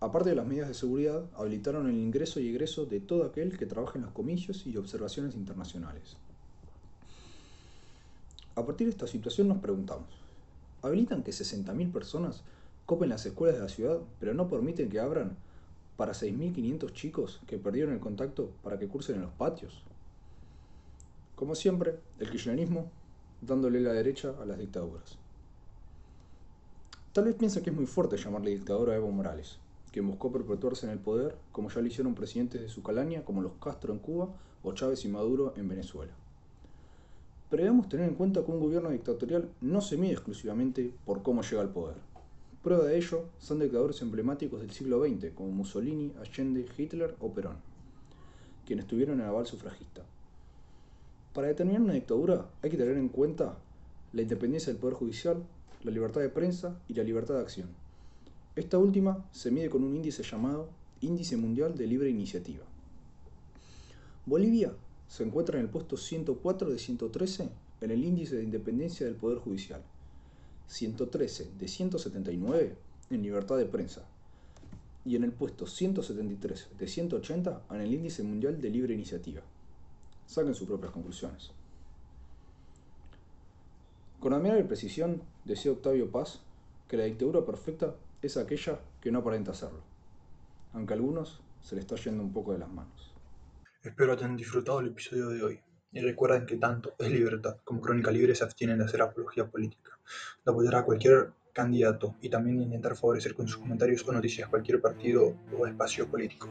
Aparte 0.00 0.30
de 0.30 0.36
las 0.36 0.46
medidas 0.46 0.68
de 0.68 0.74
seguridad, 0.74 1.24
habilitaron 1.36 1.88
el 1.88 1.96
ingreso 1.96 2.38
y 2.38 2.48
egreso 2.48 2.84
de 2.84 3.00
todo 3.00 3.24
aquel 3.24 3.56
que 3.58 3.66
trabaje 3.66 3.98
en 3.98 4.04
los 4.04 4.12
comicios 4.12 4.66
y 4.66 4.76
observaciones 4.76 5.34
internacionales. 5.34 6.16
A 8.54 8.64
partir 8.64 8.86
de 8.86 8.92
esta 8.92 9.06
situación 9.06 9.48
nos 9.48 9.58
preguntamos, 9.58 10.08
¿habilitan 10.82 11.22
que 11.22 11.30
60.000 11.30 11.92
personas 11.92 12.42
copen 12.86 13.08
las 13.08 13.26
escuelas 13.26 13.56
de 13.56 13.62
la 13.62 13.68
ciudad, 13.68 13.98
pero 14.20 14.32
no 14.32 14.48
permiten 14.48 14.88
que 14.88 15.00
abran 15.00 15.36
para 15.96 16.12
6.500 16.12 16.92
chicos 16.92 17.40
que 17.46 17.58
perdieron 17.58 17.94
el 17.94 18.00
contacto 18.00 18.50
para 18.62 18.78
que 18.78 18.86
cursen 18.88 19.16
en 19.16 19.22
los 19.22 19.32
patios. 19.32 19.82
Como 21.34 21.54
siempre, 21.54 21.98
el 22.18 22.30
kirchnerismo 22.30 22.90
dándole 23.40 23.80
la 23.80 23.92
derecha 23.92 24.34
a 24.40 24.44
las 24.44 24.58
dictaduras. 24.58 25.18
Tal 27.12 27.24
vez 27.24 27.34
piensa 27.34 27.62
que 27.62 27.70
es 27.70 27.76
muy 27.76 27.86
fuerte 27.86 28.16
llamarle 28.16 28.50
dictador 28.50 28.90
a 28.90 28.96
Evo 28.96 29.10
Morales, 29.10 29.58
quien 29.96 30.08
buscó 30.08 30.30
perpetuarse 30.30 30.84
en 30.84 30.92
el 30.92 30.98
poder 30.98 31.38
como 31.52 31.70
ya 31.70 31.80
lo 31.80 31.86
hicieron 31.86 32.14
presidentes 32.14 32.60
de 32.60 32.68
su 32.68 32.82
calaña 32.82 33.24
como 33.24 33.40
los 33.40 33.52
Castro 33.54 33.94
en 33.94 33.98
Cuba 33.98 34.28
o 34.62 34.72
Chávez 34.74 35.02
y 35.06 35.08
Maduro 35.08 35.54
en 35.56 35.68
Venezuela. 35.68 36.12
Pero 37.48 37.62
debemos 37.62 37.88
tener 37.88 38.06
en 38.06 38.14
cuenta 38.14 38.44
que 38.44 38.50
un 38.50 38.60
gobierno 38.60 38.90
dictatorial 38.90 39.48
no 39.62 39.80
se 39.80 39.96
mide 39.96 40.12
exclusivamente 40.12 40.92
por 41.06 41.22
cómo 41.22 41.40
llega 41.40 41.62
al 41.62 41.70
poder. 41.70 41.96
Prueba 42.62 42.84
de 42.84 42.98
ello 42.98 43.24
son 43.38 43.58
dictadores 43.58 44.02
emblemáticos 44.02 44.60
del 44.60 44.70
siglo 44.70 45.02
XX 45.02 45.32
como 45.34 45.50
Mussolini, 45.50 46.12
Allende, 46.20 46.66
Hitler 46.76 47.14
o 47.18 47.32
Perón, 47.32 47.56
quienes 48.66 48.86
tuvieron 48.86 49.18
el 49.20 49.26
aval 49.26 49.46
sufragista. 49.46 50.02
Para 51.32 51.48
determinar 51.48 51.80
una 51.80 51.94
dictadura 51.94 52.50
hay 52.60 52.68
que 52.68 52.76
tener 52.76 52.98
en 52.98 53.08
cuenta 53.08 53.56
la 54.12 54.20
independencia 54.20 54.70
del 54.70 54.78
Poder 54.78 54.96
Judicial, 54.96 55.42
la 55.84 55.90
libertad 55.90 56.20
de 56.20 56.28
prensa 56.28 56.78
y 56.86 56.92
la 56.92 57.02
libertad 57.02 57.36
de 57.36 57.40
acción. 57.40 57.85
Esta 58.56 58.78
última 58.78 59.22
se 59.32 59.50
mide 59.50 59.68
con 59.68 59.84
un 59.84 59.94
índice 59.94 60.22
llamado 60.22 60.70
Índice 61.02 61.36
Mundial 61.36 61.76
de 61.76 61.86
Libre 61.86 62.08
Iniciativa. 62.08 62.64
Bolivia 64.24 64.72
se 65.08 65.24
encuentra 65.24 65.58
en 65.58 65.66
el 65.66 65.70
puesto 65.70 65.98
104 65.98 66.70
de 66.70 66.78
113 66.78 67.50
en 67.82 67.90
el 67.90 68.02
índice 68.02 68.36
de 68.36 68.44
independencia 68.44 69.04
del 69.04 69.16
Poder 69.16 69.38
Judicial 69.38 69.82
113 70.68 71.50
de 71.58 71.68
179 71.68 72.76
en 73.10 73.22
libertad 73.22 73.58
de 73.58 73.66
prensa 73.66 74.06
y 75.04 75.16
en 75.16 75.24
el 75.24 75.32
puesto 75.32 75.66
173 75.66 76.68
de 76.78 76.88
180 76.88 77.62
en 77.70 77.80
el 77.82 77.92
índice 77.92 78.22
mundial 78.22 78.60
de 78.60 78.70
libre 78.70 78.94
iniciativa. 78.94 79.42
Saquen 80.26 80.54
sus 80.54 80.66
propias 80.66 80.92
conclusiones. 80.92 81.50
Con 84.18 84.32
admirable 84.32 84.64
precisión 84.64 85.22
decía 85.44 85.72
Octavio 85.72 86.10
Paz 86.10 86.40
que 86.88 86.96
la 86.96 87.04
dictadura 87.04 87.44
perfecta 87.44 87.94
es 88.26 88.36
aquella 88.36 88.80
que 89.00 89.10
no 89.10 89.20
aparenta 89.20 89.52
hacerlo, 89.52 89.82
aunque 90.72 90.92
a 90.92 90.96
algunos 90.96 91.40
se 91.62 91.74
le 91.74 91.80
está 91.80 91.96
yendo 91.96 92.22
un 92.22 92.32
poco 92.32 92.52
de 92.52 92.58
las 92.58 92.68
manos. 92.68 93.14
Espero 93.82 94.12
hayan 94.12 94.36
disfrutado 94.36 94.80
el 94.80 94.88
episodio 94.88 95.28
de 95.28 95.42
hoy. 95.42 95.60
Y 95.92 96.00
recuerden 96.00 96.44
que 96.44 96.56
tanto 96.56 96.94
Es 96.98 97.10
Libertad 97.10 97.56
como 97.64 97.80
Crónica 97.80 98.10
Libre 98.10 98.34
se 98.34 98.44
abstienen 98.44 98.78
de 98.78 98.84
hacer 98.84 99.00
apología 99.00 99.48
política, 99.48 99.98
de 100.44 100.52
apoyar 100.52 100.74
a 100.74 100.84
cualquier 100.84 101.32
candidato 101.52 102.16
y 102.20 102.28
también 102.28 102.58
de 102.58 102.64
intentar 102.64 102.96
favorecer 102.96 103.34
con 103.34 103.48
sus 103.48 103.62
comentarios 103.62 104.06
o 104.06 104.12
noticias 104.12 104.48
cualquier 104.48 104.80
partido 104.80 105.36
o 105.56 105.66
espacio 105.66 106.06
político. 106.06 106.48